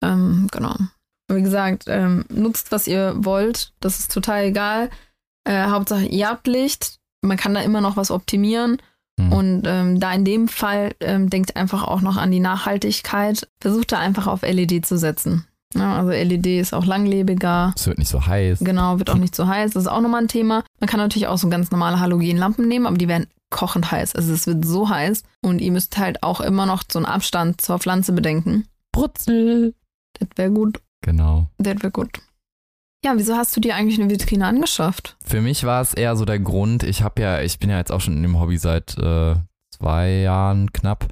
[0.00, 0.76] Ähm, genau.
[1.36, 3.72] Wie gesagt, ähm, nutzt, was ihr wollt.
[3.80, 4.90] Das ist total egal.
[5.44, 6.98] Äh, Hauptsache, ihr habt Licht.
[7.22, 8.78] Man kann da immer noch was optimieren.
[9.18, 9.32] Mhm.
[9.32, 13.48] Und ähm, da in dem Fall ähm, denkt einfach auch noch an die Nachhaltigkeit.
[13.60, 15.46] Versucht da einfach auf LED zu setzen.
[15.74, 17.72] Ja, also LED ist auch langlebiger.
[17.76, 18.58] Es wird nicht so heiß.
[18.60, 19.72] Genau, wird auch nicht so heiß.
[19.72, 20.64] Das ist auch nochmal ein Thema.
[20.80, 24.14] Man kann natürlich auch so ganz normale Halogenlampen nehmen, aber die werden kochend heiß.
[24.14, 25.22] Also es wird so heiß.
[25.42, 28.66] Und ihr müsst halt auch immer noch so einen Abstand zur Pflanze bedenken.
[28.92, 29.74] Brutzel.
[30.18, 30.80] Das wäre gut.
[31.02, 31.48] Genau.
[31.58, 32.20] Das wäre gut.
[33.04, 35.16] Ja, wieso hast du dir eigentlich eine Vitrine angeschafft?
[35.24, 37.90] Für mich war es eher so der Grund, ich habe ja, ich bin ja jetzt
[37.90, 39.34] auch schon in dem Hobby seit äh,
[39.70, 41.08] zwei Jahren knapp.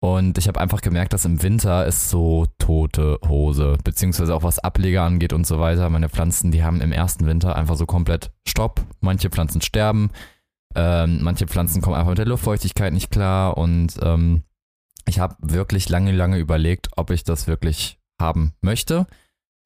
[0.00, 4.58] Und ich habe einfach gemerkt, dass im Winter ist so tote Hose, beziehungsweise auch was
[4.58, 5.88] Ableger angeht und so weiter.
[5.88, 8.82] Meine Pflanzen, die haben im ersten Winter einfach so komplett Stopp.
[9.00, 10.10] Manche Pflanzen sterben,
[10.74, 13.56] ähm, manche Pflanzen kommen einfach mit der Luftfeuchtigkeit nicht klar.
[13.56, 14.42] Und ähm,
[15.06, 19.06] ich habe wirklich lange, lange überlegt, ob ich das wirklich haben möchte.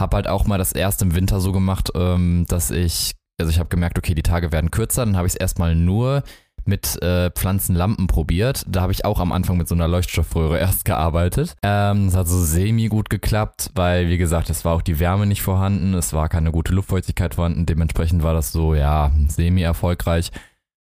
[0.01, 3.59] Hab halt auch mal das erst im Winter so gemacht, ähm, dass ich, also ich
[3.59, 6.23] habe gemerkt, okay, die Tage werden kürzer, dann habe ich es erstmal nur
[6.69, 8.65] mit äh, Pflanzenlampen probiert.
[8.69, 11.57] Da habe ich auch am Anfang mit so einer Leuchtstoffröhre erst gearbeitet.
[11.63, 15.27] Ähm, es hat so semi gut geklappt, weil, wie gesagt, es war auch die Wärme
[15.27, 20.31] nicht vorhanden, es war keine gute Luftfeuchtigkeit vorhanden, dementsprechend war das so, ja, semi erfolgreich.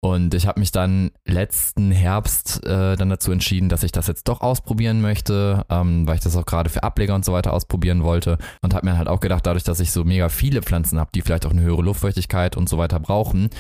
[0.04, 4.28] Und ich habe mich dann letzten Herbst äh, dann dazu entschieden, dass ich das jetzt
[4.28, 8.02] doch ausprobieren möchte, ähm, weil ich das auch gerade für Ableger und so weiter ausprobieren
[8.04, 8.40] wollte.
[8.64, 11.22] Und habe mir halt auch gedacht, dadurch, dass ich so mega viele Pflanzen habe, die
[11.22, 13.52] vielleicht auch eine höhere Luftfeuchtigkeit und so weiter brauchen,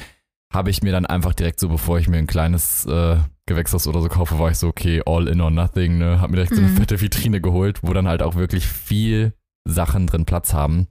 [0.51, 4.01] habe ich mir dann einfach direkt so, bevor ich mir ein kleines äh, Gewächshaus oder
[4.01, 6.19] so kaufe, war ich so, okay, all in or nothing, ne?
[6.21, 6.77] Hab mir direkt so eine Mhm.
[6.77, 9.33] fette Vitrine geholt, wo dann halt auch wirklich viel
[9.63, 10.87] Sachen drin Platz haben.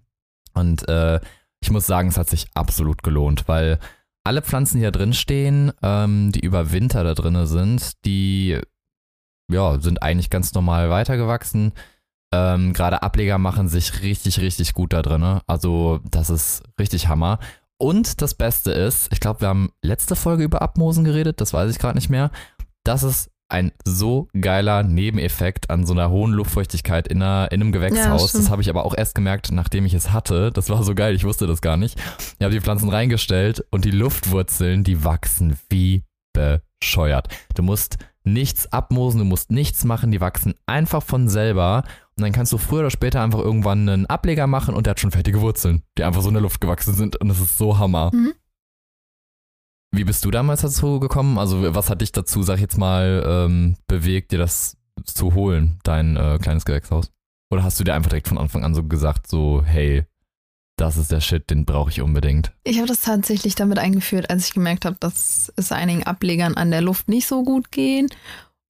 [0.54, 1.18] Und äh,
[1.60, 3.80] ich muss sagen, es hat sich absolut gelohnt, weil
[4.30, 8.60] alle Pflanzen, die da drin stehen, ähm, die über Winter da drinne sind, die
[9.50, 11.72] ja, sind eigentlich ganz normal weitergewachsen.
[12.32, 15.40] Ähm, Gerade Ableger machen sich richtig, richtig gut da drin.
[15.48, 17.40] Also das ist richtig Hammer.
[17.76, 21.68] Und das Beste ist, ich glaube, wir haben letzte Folge über Abmosen geredet, das weiß
[21.68, 22.30] ich gerade nicht mehr.
[22.84, 27.72] Das ist ein so geiler Nebeneffekt an so einer hohen Luftfeuchtigkeit in, einer, in einem
[27.72, 28.32] Gewächshaus.
[28.32, 30.50] Ja, das habe ich aber auch erst gemerkt, nachdem ich es hatte.
[30.52, 31.98] Das war so geil, ich wusste das gar nicht.
[32.38, 37.28] Ich habe die Pflanzen reingestellt und die Luftwurzeln, die wachsen wie bescheuert.
[37.54, 41.84] Du musst nichts abmosen, du musst nichts machen, die wachsen einfach von selber.
[42.16, 45.00] Und dann kannst du früher oder später einfach irgendwann einen Ableger machen und der hat
[45.00, 47.16] schon fertige Wurzeln, die einfach so in der Luft gewachsen sind.
[47.16, 48.10] Und das ist so Hammer.
[48.12, 48.34] Mhm.
[49.92, 51.38] Wie bist du damals dazu gekommen?
[51.38, 55.78] Also, was hat dich dazu, sag ich jetzt mal, ähm, bewegt, dir das zu holen,
[55.82, 57.10] dein äh, kleines Gewächshaus?
[57.52, 60.04] Oder hast du dir einfach direkt von Anfang an so gesagt, so, hey,
[60.76, 62.52] das ist der Shit, den brauche ich unbedingt?
[62.64, 66.70] Ich habe das tatsächlich damit eingeführt, als ich gemerkt habe, dass es einigen Ablegern an
[66.70, 68.08] der Luft nicht so gut gehen.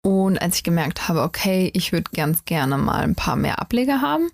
[0.03, 4.01] Und als ich gemerkt habe, okay, ich würde ganz gerne mal ein paar mehr Ableger
[4.01, 4.31] haben.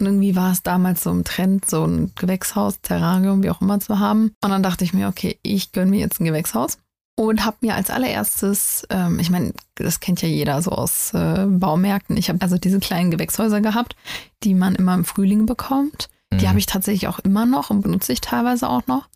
[0.00, 3.80] Und irgendwie war es damals so im Trend, so ein Gewächshaus, Terrarium, wie auch immer
[3.80, 4.32] zu haben.
[4.42, 6.78] Und dann dachte ich mir, okay, ich gönne mir jetzt ein Gewächshaus.
[7.16, 11.46] Und habe mir als allererstes, ähm, ich meine, das kennt ja jeder so aus äh,
[11.48, 12.16] Baumärkten.
[12.16, 13.96] Ich habe also diese kleinen Gewächshäuser gehabt,
[14.44, 16.08] die man immer im Frühling bekommt.
[16.32, 16.48] Die mhm.
[16.48, 19.08] habe ich tatsächlich auch immer noch und benutze ich teilweise auch noch.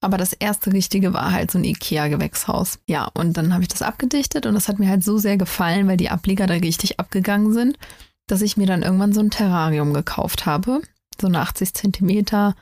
[0.00, 2.80] Aber das erste Richtige war halt so ein Ikea-Gewächshaus.
[2.86, 5.86] Ja, und dann habe ich das abgedichtet und das hat mir halt so sehr gefallen,
[5.86, 7.78] weil die Ableger da richtig abgegangen sind,
[8.26, 10.82] dass ich mir dann irgendwann so ein Terrarium gekauft habe.
[11.20, 12.54] So eine 80 Zentimeter.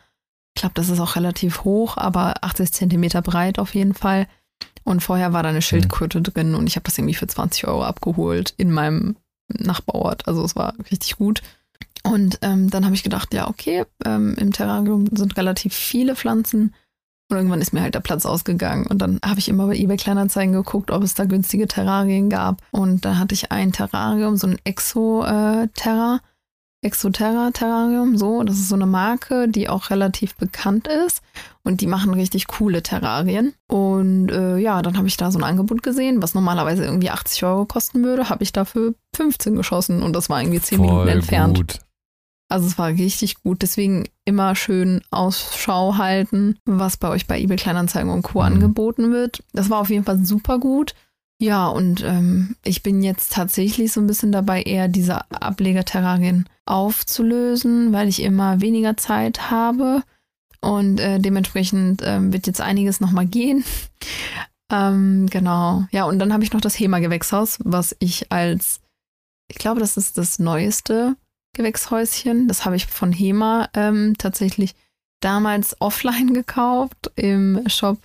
[0.55, 4.27] Ich glaube, das ist auch relativ hoch, aber 80 Zentimeter breit auf jeden Fall.
[4.85, 6.25] Und vorher war da eine Schildkröte mhm.
[6.25, 9.17] drin und ich habe das irgendwie für 20 Euro abgeholt in meinem
[9.49, 10.29] Nachbarort.
[10.29, 11.43] Also es war richtig gut.
[12.03, 16.75] Und ähm, dann habe ich gedacht, ja, okay, ähm, im Terrarium sind relativ viele Pflanzen.
[17.31, 18.87] Und irgendwann ist mir halt der Platz ausgegangen.
[18.87, 22.63] Und dann habe ich immer bei eBay Kleinanzeigen geguckt, ob es da günstige Terrarien gab.
[22.71, 26.21] Und da hatte ich ein Terrarium, so ein Exo-Terra.
[26.85, 28.43] Exoterra Terrarium, so.
[28.43, 31.23] Das ist so eine Marke, die auch relativ bekannt ist.
[31.63, 33.55] Und die machen richtig coole Terrarien.
[33.69, 37.43] Und äh, ja, dann habe ich da so ein Angebot gesehen, was normalerweise irgendwie 80
[37.45, 40.03] Euro kosten würde, habe ich dafür 15 geschossen.
[40.03, 41.57] Und das war irgendwie 10 Voll Minuten entfernt.
[41.57, 41.81] Gut.
[42.49, 43.63] Also es war richtig gut.
[43.63, 48.41] Deswegen immer schön Ausschau halten, was bei euch bei eBay Kleinanzeigen und Co.
[48.41, 48.47] Mhm.
[48.47, 49.43] angeboten wird.
[49.53, 50.95] Das war auf jeden Fall super gut.
[51.41, 57.93] Ja, und ähm, ich bin jetzt tatsächlich so ein bisschen dabei, eher diese Ablegerterrarien aufzulösen,
[57.93, 60.03] weil ich immer weniger Zeit habe.
[60.61, 63.65] Und äh, dementsprechend äh, wird jetzt einiges nochmal gehen.
[64.73, 65.85] ähm, genau.
[65.91, 68.81] Ja, und dann habe ich noch das HEMA-Gewächshaus, was ich als,
[69.49, 71.17] ich glaube, das ist das Neueste
[71.55, 72.49] Gewächshäuschen.
[72.49, 74.75] Das habe ich von HEMA ähm, tatsächlich
[75.21, 77.99] damals offline gekauft im Shop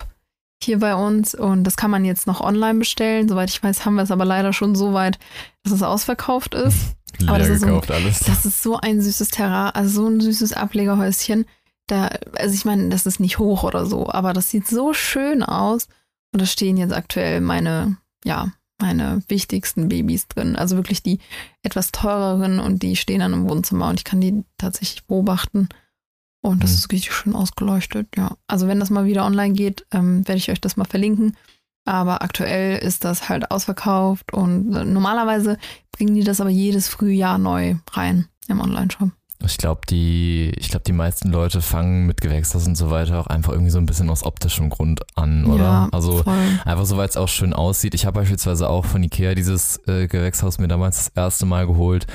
[0.61, 3.29] hier bei uns und das kann man jetzt noch online bestellen.
[3.29, 5.17] Soweit ich weiß, haben wir es aber leider schon so weit,
[5.63, 6.95] dass es ausverkauft ist.
[7.17, 8.19] Leer aber das gekauft ist so, alles.
[8.19, 11.45] Das ist so ein süßes Terrain, also so ein süßes Ablegerhäuschen.
[11.87, 15.43] Da, also ich meine, das ist nicht hoch oder so, aber das sieht so schön
[15.43, 15.87] aus.
[16.31, 20.55] Und da stehen jetzt aktuell meine, ja, meine wichtigsten Babys drin.
[20.55, 21.19] Also wirklich die
[21.63, 25.69] etwas teureren und die stehen dann im Wohnzimmer und ich kann die tatsächlich beobachten.
[26.41, 26.77] Und das mhm.
[26.77, 28.37] ist richtig schön ausgeleuchtet, ja.
[28.47, 31.35] Also wenn das mal wieder online geht, ähm, werde ich euch das mal verlinken.
[31.85, 35.57] Aber aktuell ist das halt ausverkauft und normalerweise
[35.91, 39.11] bringen die das aber jedes Frühjahr neu rein im Online-Shop.
[39.45, 43.27] Ich glaube, die, ich glaube, die meisten Leute fangen mit Gewächshaus und so weiter auch
[43.27, 45.63] einfach irgendwie so ein bisschen aus optischem Grund an, oder?
[45.63, 46.59] Ja, also voll.
[46.65, 47.93] einfach so, weil es auch schön aussieht.
[47.93, 52.05] Ich habe beispielsweise auch von Ikea dieses äh, Gewächshaus mir damals das erste Mal geholt.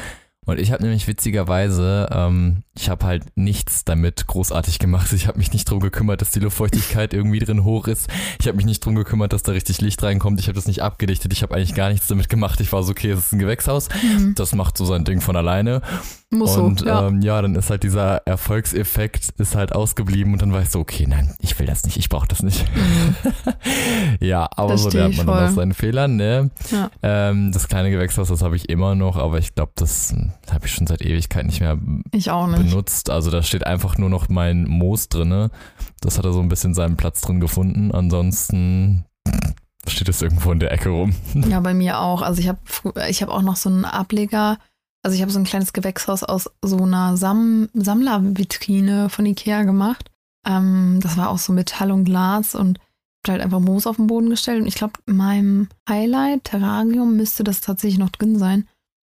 [0.47, 5.13] Und ich habe nämlich witzigerweise, ähm, ich habe halt nichts damit großartig gemacht.
[5.13, 8.09] Ich habe mich nicht drum gekümmert, dass die Luftfeuchtigkeit irgendwie drin hoch ist.
[8.41, 10.41] Ich habe mich nicht drum gekümmert, dass da richtig Licht reinkommt.
[10.41, 11.33] Ich habe das nicht abgedichtet.
[11.33, 12.61] Ich habe eigentlich gar nichts damit gemacht.
[12.61, 13.89] Ich war so, okay, es ist ein Gewächshaus.
[14.03, 14.35] Mhm.
[14.35, 15.81] Das macht so sein Ding von alleine.
[16.31, 17.07] Muss und so, ja.
[17.07, 20.81] Ähm, ja, dann ist halt dieser Erfolgseffekt ist halt ausgeblieben und dann war ich so,
[20.81, 22.65] okay, nein, ich will das nicht, ich brauche das nicht.
[22.75, 23.15] Mhm.
[24.21, 25.37] ja, aber das so lernt man voll.
[25.37, 26.51] dann aus seinen Fehlern, ne?
[26.71, 26.91] Ja.
[27.03, 30.15] Ähm, das kleine Gewächshaus, das habe ich immer noch, aber ich glaube, das
[30.51, 31.79] habe ich schon seit Ewigkeit nicht mehr
[32.13, 32.59] ich auch nicht.
[32.59, 33.11] benutzt.
[33.11, 35.51] Also da steht einfach nur noch mein Moos drinne.
[36.01, 37.93] Das hat er so ein bisschen seinen Platz drin gefunden.
[37.93, 39.05] Ansonsten
[39.87, 41.15] steht es irgendwo in der Ecke rum.
[41.49, 42.23] Ja, bei mir auch.
[42.23, 42.59] Also ich habe
[43.09, 44.59] ich hab auch noch so einen Ableger
[45.05, 50.11] also ich habe so ein kleines Gewächshaus aus so einer Sam Sammlervitrine von Ikea gemacht.
[50.47, 52.79] Ähm, das war auch so Metall und Glas und
[53.29, 54.63] halt einfach Moos auf den Boden gestellt.
[54.63, 58.67] Und ich glaube, in meinem Highlight Terrarium müsste das tatsächlich noch drin sein.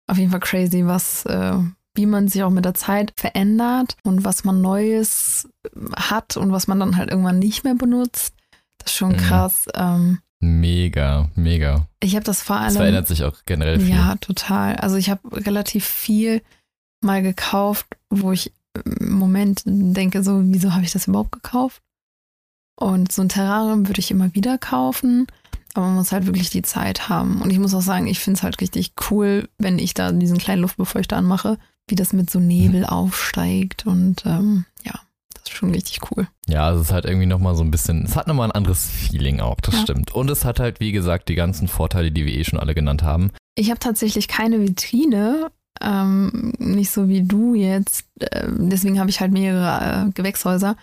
[0.09, 1.57] Auf jeden Fall crazy, was, äh,
[1.95, 5.47] wie man sich auch mit der Zeit verändert und was man Neues
[5.95, 8.33] hat und was man dann halt irgendwann nicht mehr benutzt.
[8.79, 9.17] Das ist schon mhm.
[9.17, 9.65] krass.
[9.75, 11.87] Ähm, Mega, mega.
[11.99, 12.69] Ich habe das vor allem.
[12.69, 13.89] Es verändert sich auch generell viel.
[13.89, 14.77] Ja, total.
[14.77, 16.41] Also ich habe relativ viel
[17.01, 18.53] mal gekauft, wo ich
[18.85, 21.81] im Moment denke, so, wieso habe ich das überhaupt gekauft?
[22.77, 25.27] Und so ein Terrarium würde ich immer wieder kaufen,
[25.73, 27.41] aber man muss halt wirklich die Zeit haben.
[27.41, 30.37] Und ich muss auch sagen, ich finde es halt richtig cool, wenn ich da diesen
[30.37, 31.57] kleinen Luftbefeuchter anmache,
[31.87, 34.93] wie das mit so Nebel aufsteigt und ähm, ja,
[35.33, 36.27] das ist schon richtig cool.
[36.47, 39.39] Ja, es ist halt irgendwie nochmal so ein bisschen, es hat nochmal ein anderes Feeling
[39.39, 39.81] auch, das Ja.
[39.81, 40.13] stimmt.
[40.13, 43.03] Und es hat halt, wie gesagt, die ganzen Vorteile, die wir eh schon alle genannt
[43.03, 43.31] haben.
[43.55, 45.51] Ich habe tatsächlich keine Vitrine,
[45.81, 48.05] ähm, nicht so wie du jetzt.
[48.31, 50.75] Ähm, deswegen habe ich halt mehrere äh, Gewächshäuser.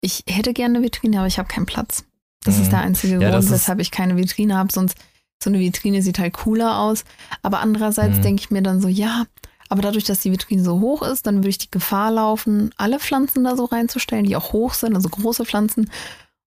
[0.00, 2.04] Ich hätte gerne eine Vitrine, aber ich habe keinen Platz.
[2.44, 2.62] Das Mhm.
[2.62, 4.72] ist der einzige Ja, Grund, weshalb ich keine Vitrine habe.
[4.72, 4.96] Sonst
[5.42, 7.04] so eine Vitrine sieht halt cooler aus.
[7.42, 8.22] Aber andererseits Mhm.
[8.22, 9.24] denke ich mir dann so, ja,
[9.68, 12.98] aber dadurch, dass die Vitrine so hoch ist, dann würde ich die Gefahr laufen, alle
[12.98, 15.90] Pflanzen da so reinzustellen, die auch hoch sind, also große Pflanzen.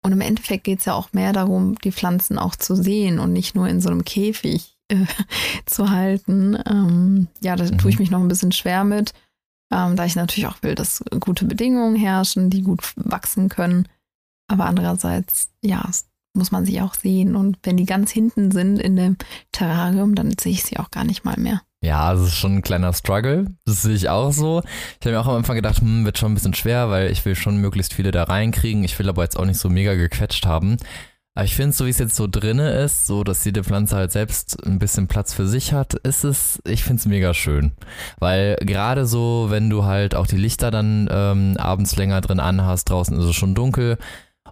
[0.04, 3.32] Und im Endeffekt geht es ja auch mehr darum, die Pflanzen auch zu sehen und
[3.32, 4.96] nicht nur in so einem Käfig äh,
[5.66, 6.58] zu halten.
[6.66, 7.78] Ähm, ja, da Mhm.
[7.78, 9.12] tue ich mich noch ein bisschen schwer mit,
[9.70, 13.86] ähm, da ich natürlich auch will, dass gute Bedingungen herrschen, die gut wachsen können.
[14.52, 15.82] Aber andererseits, ja,
[16.34, 17.36] muss man sie auch sehen.
[17.36, 19.16] Und wenn die ganz hinten sind in dem
[19.50, 21.62] Terrarium, dann sehe ich sie auch gar nicht mal mehr.
[21.82, 23.46] Ja, es ist schon ein kleiner Struggle.
[23.64, 24.62] Das sehe ich auch so.
[25.00, 27.24] Ich habe mir auch am Anfang gedacht, hm, wird schon ein bisschen schwer, weil ich
[27.24, 28.84] will schon möglichst viele da reinkriegen.
[28.84, 30.76] Ich will aber jetzt auch nicht so mega gequetscht haben.
[31.34, 34.12] Aber ich finde, so wie es jetzt so drinne ist, so dass jede Pflanze halt
[34.12, 37.72] selbst ein bisschen Platz für sich hat, ist es, ich finde es mega schön.
[38.18, 42.90] Weil gerade so, wenn du halt auch die Lichter dann ähm, abends länger drin anhast,
[42.90, 43.96] draußen ist es schon dunkel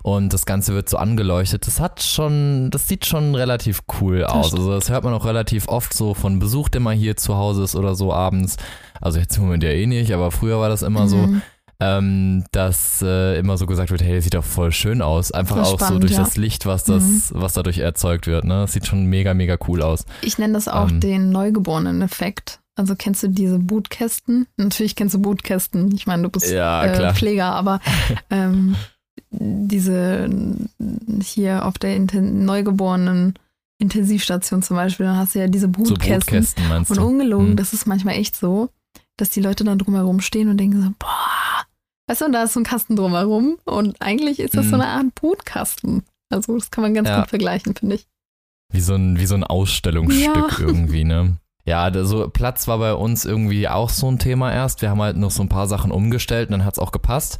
[0.03, 4.49] und das Ganze wird so angeleuchtet, das hat schon, das sieht schon relativ cool aus.
[4.49, 4.61] stimmt.
[4.61, 7.65] Also das hört man auch relativ oft so von Besuch, der mal hier zu Hause
[7.65, 8.57] ist oder so abends.
[9.01, 11.43] Also jetzt im Moment ja eh nicht, aber früher war das immer so Mhm.
[11.83, 15.33] ähm, dass äh, immer so gesagt wird, hey, das sieht doch voll schön aus.
[15.33, 16.21] Einfach Voll auch so spannend, durch ja.
[16.21, 16.25] Mhm.
[16.25, 18.45] das Licht, was das, was dadurch erzeugt wird.
[18.45, 18.61] Ne?
[18.63, 20.05] Das sieht schon mega, mega cool aus.
[20.21, 21.01] Ich nenne das auch Ähm.
[21.01, 22.61] den Neugeborenen-Effekt.
[22.77, 24.47] Also kennst du diese Bootkästen?
[24.57, 25.91] Natürlich kennst du Bootkästen.
[25.95, 27.15] Ich meine, du bist Ja, äh.
[27.15, 27.81] Pfleger, aber
[28.31, 28.77] ähm,
[29.31, 30.29] diese
[31.23, 33.35] hier auf der Inten Neugeborenen
[33.79, 36.19] Intensivstation zum Beispiel, dann hast du ja diese So Bootkästen.
[36.19, 37.57] Brotkästen meinst Und ungelogen, Hm.
[37.57, 38.69] das ist manchmal echt so,
[39.17, 41.65] dass die Leute dann drumherum stehen und denken so, boah,
[42.07, 44.83] weißt du, und da ist so ein Kasten drumherum und eigentlich ist das so Mhm.
[44.83, 46.03] eine Art Bootkasten.
[46.31, 47.21] Also das kann man ganz Ja.
[47.21, 48.07] gut vergleichen, finde ich.
[48.73, 50.59] Wie so ein, wie so ein Ausstellungsstück Ja.
[50.61, 51.37] irgendwie, ne?
[51.65, 54.83] Ja, da- so Platz war bei uns irgendwie auch so ein Thema erst.
[54.83, 57.39] Wir haben halt noch so ein paar Sachen umgestellt und dann hat's auch gepasst.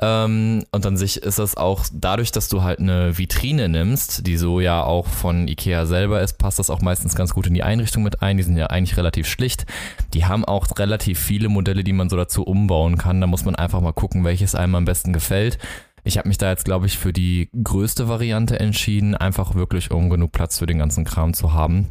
[0.00, 4.36] Ähm, und an sich ist das auch dadurch, dass du halt eine Vitrine nimmst, die
[4.36, 7.62] so ja auch von Ikea selber ist, passt das auch meistens ganz gut in die
[7.62, 8.36] Einrichtung mit ein.
[8.36, 9.64] Die sind ja eigentlich relativ schlicht.
[10.12, 13.20] Die haben auch relativ viele Modelle, die man so dazu umbauen kann.
[13.20, 15.58] Da muss man einfach mal gucken, welches einem am besten gefällt.
[16.04, 20.08] Ich habe mich da jetzt, glaube ich, für die größte Variante entschieden, einfach wirklich um
[20.10, 21.88] genug Platz für den ganzen Kram zu haben.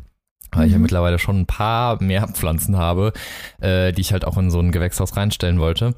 [0.52, 0.84] Weil ich ja Mhm.
[0.84, 3.12] mittlerweile schon ein paar mehr Pflanzen habe,
[3.60, 5.96] äh, die ich halt auch in so ein Gewächshaus reinstellen wollte.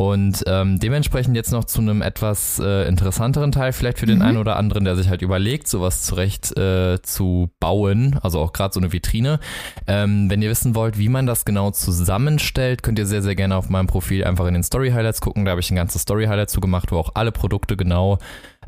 [0.00, 4.24] Und ähm, dementsprechend jetzt noch zu einem etwas äh, interessanteren Teil, vielleicht für den Mhm.
[4.24, 8.72] einen oder anderen, der sich halt überlegt, sowas zurecht äh, zu bauen, also auch gerade
[8.72, 9.40] so eine Vitrine.
[9.88, 13.56] Ähm, wenn ihr wissen wollt, wie man das genau zusammenstellt, könnt ihr sehr, sehr gerne
[13.56, 15.44] auf meinem Profil einfach in den Story Highlights gucken.
[15.44, 18.18] Da habe ich ein ganzes Story Highlight zu gemacht, wo auch alle Produkte genau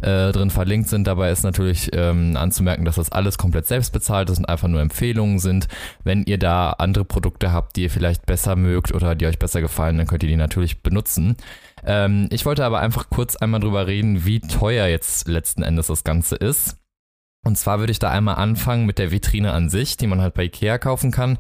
[0.03, 1.07] äh, drin verlinkt sind.
[1.07, 4.81] Dabei ist natürlich ähm, anzumerken, dass das alles komplett selbst bezahlt ist und einfach nur
[4.81, 5.69] Empfehlungen sind.
[6.05, 9.61] Wenn ihr da andere Produkte habt, die ihr vielleicht besser mögt oder die euch besser
[9.61, 11.37] gefallen, dann könnt ihr die natürlich benutzen.
[11.85, 16.05] Ähm, ich wollte aber einfach kurz einmal drüber reden, wie teuer jetzt letzten Endes das
[16.05, 16.77] Ganze ist.
[17.43, 20.35] Und zwar würde ich da einmal anfangen mit der Vitrine an sich, die man halt
[20.35, 21.39] bei Ikea kaufen kann.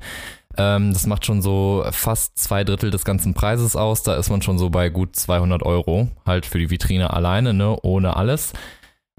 [0.56, 4.02] Ähm, das macht schon so fast zwei Drittel des ganzen Preises aus.
[4.02, 7.76] Da ist man schon so bei gut 200 Euro, halt für die Vitrine alleine, ne,
[7.82, 8.52] ohne alles.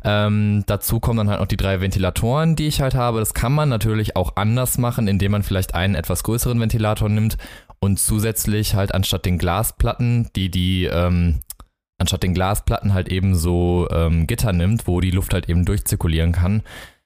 [0.04, 3.20] Ähm, dazu kommen dann halt noch die drei Ventilatoren, die ich halt habe.
[3.20, 7.38] Das kann man natürlich auch anders machen, indem man vielleicht einen etwas größeren Ventilator nimmt
[7.80, 11.42] und zusätzlich halt anstatt den Glasplatten, die die ähm,
[12.00, 16.32] anstatt den Glasplatten halt eben so ähm, Gitter nimmt, wo die Luft halt eben durchzirkulieren
[16.32, 16.64] kann.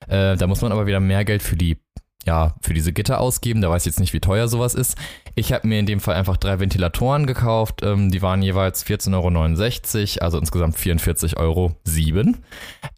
[0.07, 1.77] Äh, da muss man aber wieder mehr Geld für die
[2.25, 3.61] ja, für diese Gitter ausgeben.
[3.61, 4.97] Da weiß ich jetzt nicht, wie teuer sowas ist.
[5.35, 7.81] Ich habe mir in dem Fall einfach drei Ventilatoren gekauft.
[7.83, 11.73] Ähm, die waren jeweils 14,69 Euro, also insgesamt 44,07 Euro.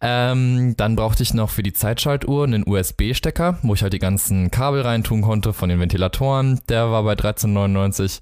[0.00, 4.50] Ähm, dann brauchte ich noch für die Zeitschaltuhr einen USB-Stecker, wo ich halt die ganzen
[4.50, 6.60] Kabel reintun konnte von den Ventilatoren.
[6.68, 8.20] Der war bei 13,99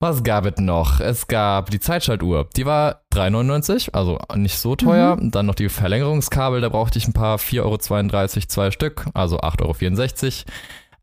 [0.00, 0.98] was gab es noch?
[1.00, 2.48] Es gab die Zeitschaltuhr.
[2.56, 5.18] Die war 3,99, also nicht so teuer.
[5.20, 10.46] Dann noch die Verlängerungskabel, da brauchte ich ein paar 4,32 Euro, zwei Stück, also 8,64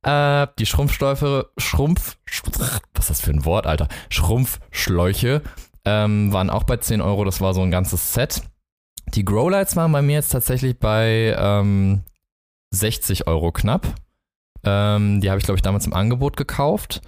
[0.03, 0.43] Euro.
[0.43, 2.17] Äh, die Schrumpfschläufe, Schrumpf,
[2.93, 3.87] was ist das für ein Wort, Alter?
[4.09, 5.43] Schrumpfschläuche
[5.85, 8.41] ähm, waren auch bei 10 Euro, das war so ein ganzes Set.
[9.13, 12.03] Die Growlights waren bei mir jetzt tatsächlich bei ähm,
[12.71, 13.87] 60 Euro knapp.
[14.63, 17.01] Ähm, die habe ich, glaube ich, damals im Angebot gekauft.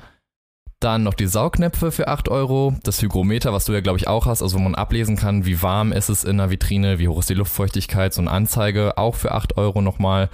[0.80, 2.74] Dann noch die Saugnäpfe für 8 Euro.
[2.84, 5.62] Das Hygrometer, was du ja, glaube ich, auch hast, also wo man ablesen kann, wie
[5.62, 9.16] warm ist es in der Vitrine, wie hoch ist die Luftfeuchtigkeit, so eine Anzeige, auch
[9.16, 10.30] für 8 Euro nochmal.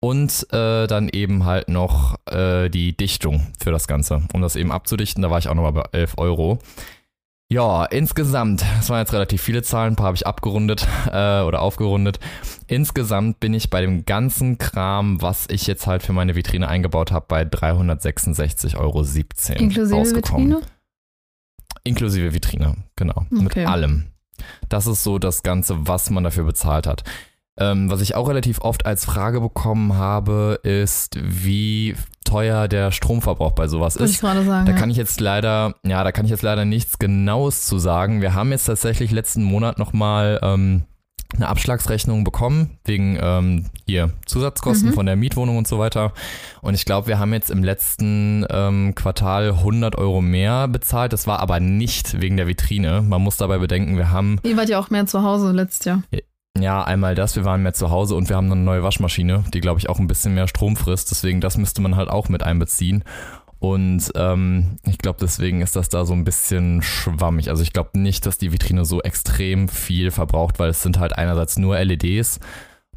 [0.00, 4.72] Und äh, dann eben halt noch äh, die Dichtung für das Ganze, um das eben
[4.72, 5.22] abzudichten.
[5.22, 6.58] Da war ich auch nochmal bei 11 Euro.
[7.54, 11.62] Ja, insgesamt, das waren jetzt relativ viele Zahlen, ein paar habe ich abgerundet äh, oder
[11.62, 12.18] aufgerundet.
[12.66, 17.12] Insgesamt bin ich bei dem ganzen Kram, was ich jetzt halt für meine Vitrine eingebaut
[17.12, 19.04] habe, bei 366,17 Euro
[19.62, 20.48] Inklusive rausgekommen.
[20.48, 20.66] Vitrine?
[21.84, 23.24] Inklusive Vitrine, genau.
[23.30, 23.60] Okay.
[23.60, 24.06] Mit allem.
[24.68, 27.04] Das ist so das Ganze, was man dafür bezahlt hat.
[27.58, 31.94] Ähm, was ich auch relativ oft als Frage bekommen habe, ist, wie
[32.24, 34.20] teuer der Stromverbrauch bei sowas ich ist.
[34.20, 34.66] gerade sagen.
[34.66, 38.20] Da kann ich jetzt leider, ja, da kann ich jetzt leider nichts Genaues zu sagen.
[38.22, 40.82] Wir haben jetzt tatsächlich letzten Monat nochmal ähm,
[41.36, 44.94] eine Abschlagsrechnung bekommen, wegen ähm, hier Zusatzkosten Mhm.
[44.94, 46.12] von der Mietwohnung und so weiter.
[46.60, 51.12] Und ich glaube, wir haben jetzt im letzten ähm, Quartal 100 Euro mehr bezahlt.
[51.12, 53.02] Das war aber nicht wegen der Vitrine.
[53.02, 56.02] Man muss dabei bedenken, wir haben Ihr wart ja auch mehr zu Hause letztes Jahr.
[56.58, 59.60] Ja, einmal das, wir waren mehr zu Hause und wir haben eine neue Waschmaschine, die,
[59.60, 61.10] glaube ich, auch ein bisschen mehr Strom frisst.
[61.10, 63.04] Deswegen, das müsste man halt auch mit einbeziehen.
[63.58, 67.48] Und ähm, ich glaube, deswegen ist das da so ein bisschen schwammig.
[67.48, 71.16] Also ich glaube nicht, dass die Vitrine so extrem viel verbraucht, weil es sind halt
[71.16, 72.40] einerseits nur LEDs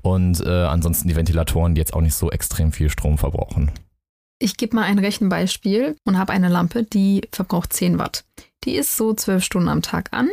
[0.01, 3.71] und äh, ansonsten die Ventilatoren, die jetzt auch nicht so extrem viel Strom verbrauchen.
[4.39, 8.25] Ich gebe mal ein Rechenbeispiel und habe eine Lampe, die verbraucht 10 Watt.
[8.65, 10.29] Die ist so 12 Stunden am Tag an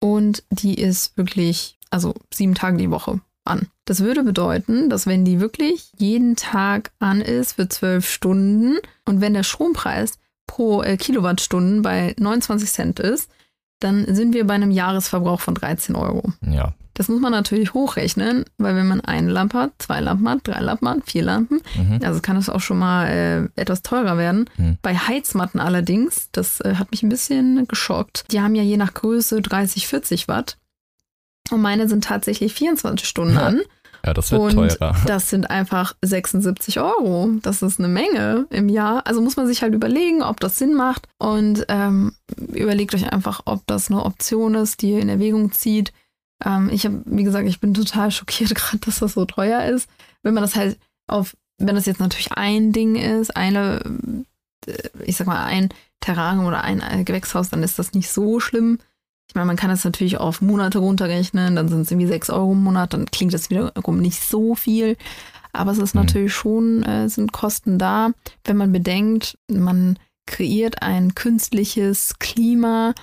[0.00, 3.68] und die ist wirklich, also sieben Tage die Woche an.
[3.84, 9.20] Das würde bedeuten, dass wenn die wirklich jeden Tag an ist für 12 Stunden und
[9.20, 13.30] wenn der Strompreis pro äh, Kilowattstunden bei 29 Cent ist,
[13.80, 16.32] dann sind wir bei einem Jahresverbrauch von 13 Euro.
[16.40, 20.40] Ja, Das muss man natürlich hochrechnen, weil wenn man eine Lampe hat, zwei Lampen hat,
[20.44, 22.00] drei Lampen hat, vier Lampen, mhm.
[22.02, 24.48] also kann es auch schon mal äh, etwas teurer werden.
[24.56, 24.78] Hm.
[24.80, 28.24] Bei Heizmatten allerdings, das äh, hat mich ein bisschen geschockt.
[28.30, 30.56] Die haben ja je nach Größe 30, 40 Watt.
[31.50, 33.60] Und meine sind tatsächlich 24 Stunden an.
[34.04, 34.96] ja das wird Und teurer.
[35.06, 37.30] das sind einfach 76 Euro.
[37.42, 39.06] Das ist eine Menge im Jahr.
[39.06, 41.08] Also muss man sich halt überlegen, ob das Sinn macht.
[41.18, 45.92] Und ähm, überlegt euch einfach, ob das eine Option ist, die ihr in Erwägung zieht.
[46.44, 49.88] Ähm, ich habe, wie gesagt, ich bin total schockiert gerade, dass das so teuer ist.
[50.22, 53.80] Wenn man das halt auf, wenn das jetzt natürlich ein Ding ist, eine,
[54.66, 55.70] äh, ich sag mal, ein
[56.00, 58.78] Terrarium oder ein äh, Gewächshaus, dann ist das nicht so schlimm.
[59.28, 62.52] Ich meine, man kann das natürlich auf Monate runterrechnen, dann sind es irgendwie 6 Euro
[62.52, 64.96] im Monat, dann klingt das wiederum nicht so viel.
[65.52, 66.02] Aber es ist Hm.
[66.02, 68.10] natürlich schon, äh, sind Kosten da,
[68.44, 72.94] wenn man bedenkt, man kreiert ein künstliches Klima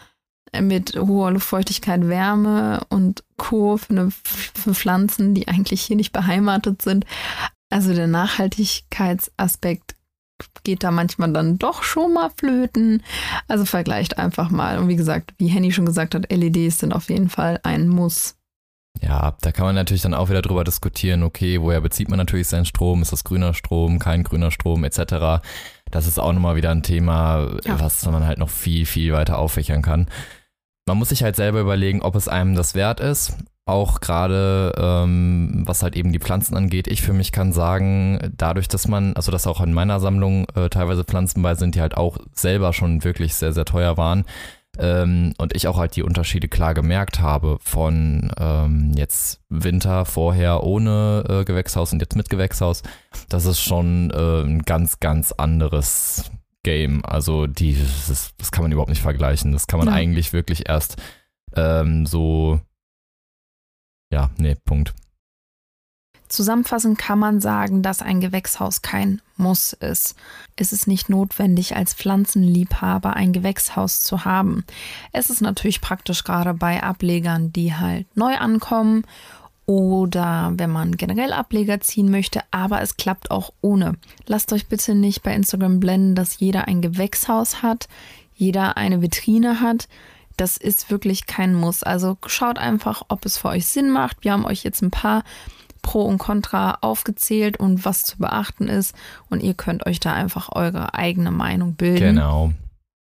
[0.61, 3.77] mit hoher Luftfeuchtigkeit, Wärme und Co.
[3.77, 7.05] für, eine, für Pflanzen, die eigentlich hier nicht beheimatet sind.
[7.69, 9.95] Also der Nachhaltigkeitsaspekt
[10.63, 13.03] geht da manchmal dann doch schon mal flöten.
[13.47, 14.77] Also vergleicht einfach mal.
[14.77, 18.35] Und wie gesagt, wie Henny schon gesagt hat, LEDs sind auf jeden Fall ein Muss.
[19.01, 22.47] Ja, da kann man natürlich dann auch wieder drüber diskutieren, okay, woher bezieht man natürlich
[22.47, 23.01] seinen Strom?
[23.01, 25.41] Ist das grüner Strom, kein grüner Strom, etc.
[25.89, 27.79] Das ist auch nochmal wieder ein Thema, Ja.
[27.79, 30.07] was man halt noch viel, viel weiter auffächern kann.
[30.85, 33.37] Man muss sich halt selber überlegen, ob es einem das wert ist.
[33.65, 36.87] Auch gerade, ähm, was halt eben die Pflanzen angeht.
[36.87, 40.69] Ich für mich kann sagen, dadurch, dass man, also dass auch in meiner Sammlung äh,
[40.69, 44.25] teilweise Pflanzen bei sind, die halt auch selber schon wirklich sehr, sehr teuer waren,
[44.79, 50.63] ähm, und ich auch halt die Unterschiede klar gemerkt habe von ähm, jetzt Winter vorher
[50.63, 52.81] ohne äh, Gewächshaus und jetzt mit Gewächshaus,
[53.29, 56.31] das ist schon äh, ein ganz, ganz anderes
[56.63, 57.03] Game.
[57.05, 59.51] Also die, das, ist- das kann man überhaupt nicht vergleichen.
[59.51, 59.93] Das kann man Ja.
[59.93, 60.97] eigentlich wirklich erst
[61.55, 62.59] ähm, so,
[64.11, 64.93] ja, nee, Punkt.
[66.29, 70.15] Zusammenfassend kann man sagen, dass ein Gewächshaus kein Muss ist.
[70.55, 74.65] Es ist nicht notwendig, als Pflanzenliebhaber ein Gewächshaus zu haben.
[75.11, 79.05] Es ist natürlich praktisch gerade bei Ablegern, die halt neu ankommen
[79.65, 83.93] oder wenn man generell Ableger ziehen möchte, aber es klappt auch ohne.
[84.27, 87.87] Lasst euch bitte nicht bei Instagram blenden, dass jeder ein Gewächshaus hat,
[88.35, 89.87] jeder eine Vitrine hat.
[90.35, 91.83] Das ist wirklich kein Muss.
[91.83, 94.17] Also schaut einfach, ob es für euch Sinn macht.
[94.21, 95.23] Wir haben euch jetzt ein paar
[95.81, 98.95] Pro und Contra aufgezählt und was zu beachten ist.
[99.29, 102.15] Und ihr könnt euch da einfach eure eigene Meinung bilden.
[102.15, 102.51] Genau.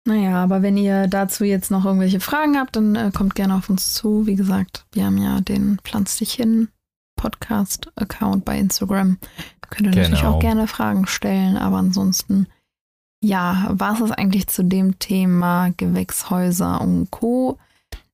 [0.07, 3.70] Naja, aber wenn ihr dazu jetzt noch irgendwelche Fragen habt, dann äh, kommt gerne auf
[3.70, 4.26] uns zu.
[4.26, 6.68] Wie gesagt, wir haben ja den Pflanz dich hin
[7.16, 9.16] Podcast-Account bei Instagram.
[9.62, 10.34] Da könnt ihr natürlich Genau.
[10.34, 12.48] auch gerne Fragen stellen, aber ansonsten,
[13.22, 17.59] ja, war es eigentlich zu dem Thema Gewächshäuser und Co.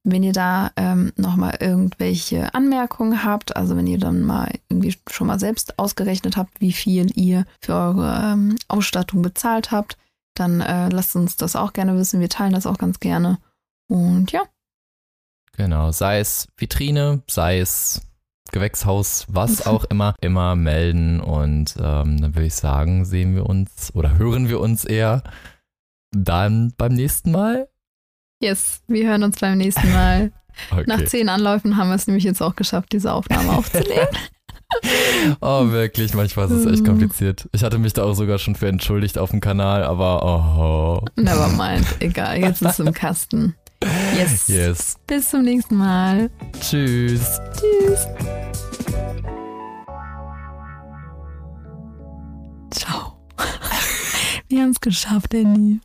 [0.04, 5.26] Wenn ihr da ähm, nochmal irgendwelche Anmerkungen habt, also wenn ihr dann mal irgendwie schon
[5.26, 9.98] mal selbst ausgerechnet habt, wie viel ihr für eure ähm, Ausstattung bezahlt habt,
[10.40, 12.20] dann äh, lasst uns das auch gerne wissen.
[12.20, 13.38] Wir teilen das auch ganz gerne.
[13.88, 14.42] Und ja.
[15.56, 18.00] Genau, sei es Vitrine, sei es
[18.52, 21.20] Gewächshaus, was auch immer, immer melden.
[21.20, 25.22] Und ähm, dann würde ich sagen, sehen wir uns oder hören wir uns eher
[26.12, 27.68] dann beim nächsten Mal.
[28.42, 30.32] Yes, wir hören uns beim nächsten Mal.
[30.72, 30.84] Okay.
[30.88, 34.08] Nach zehn Anläufen haben wir es nämlich jetzt auch geschafft, diese Aufnahme aufzunehmen.
[35.40, 37.48] oh, wirklich, manchmal ist es echt kompliziert.
[37.52, 41.04] Ich hatte mich da auch sogar schon für entschuldigt auf dem Kanal, aber oh.
[41.16, 43.54] Never mind, egal, jetzt ist es im Kasten.
[44.16, 44.48] Yes.
[44.48, 44.96] yes.
[45.06, 46.30] Bis zum nächsten Mal.
[46.60, 47.40] Tschüss.
[47.54, 48.06] Tschüss.
[52.70, 53.18] Ciao.
[54.48, 55.80] Wir haben es geschafft, Annie.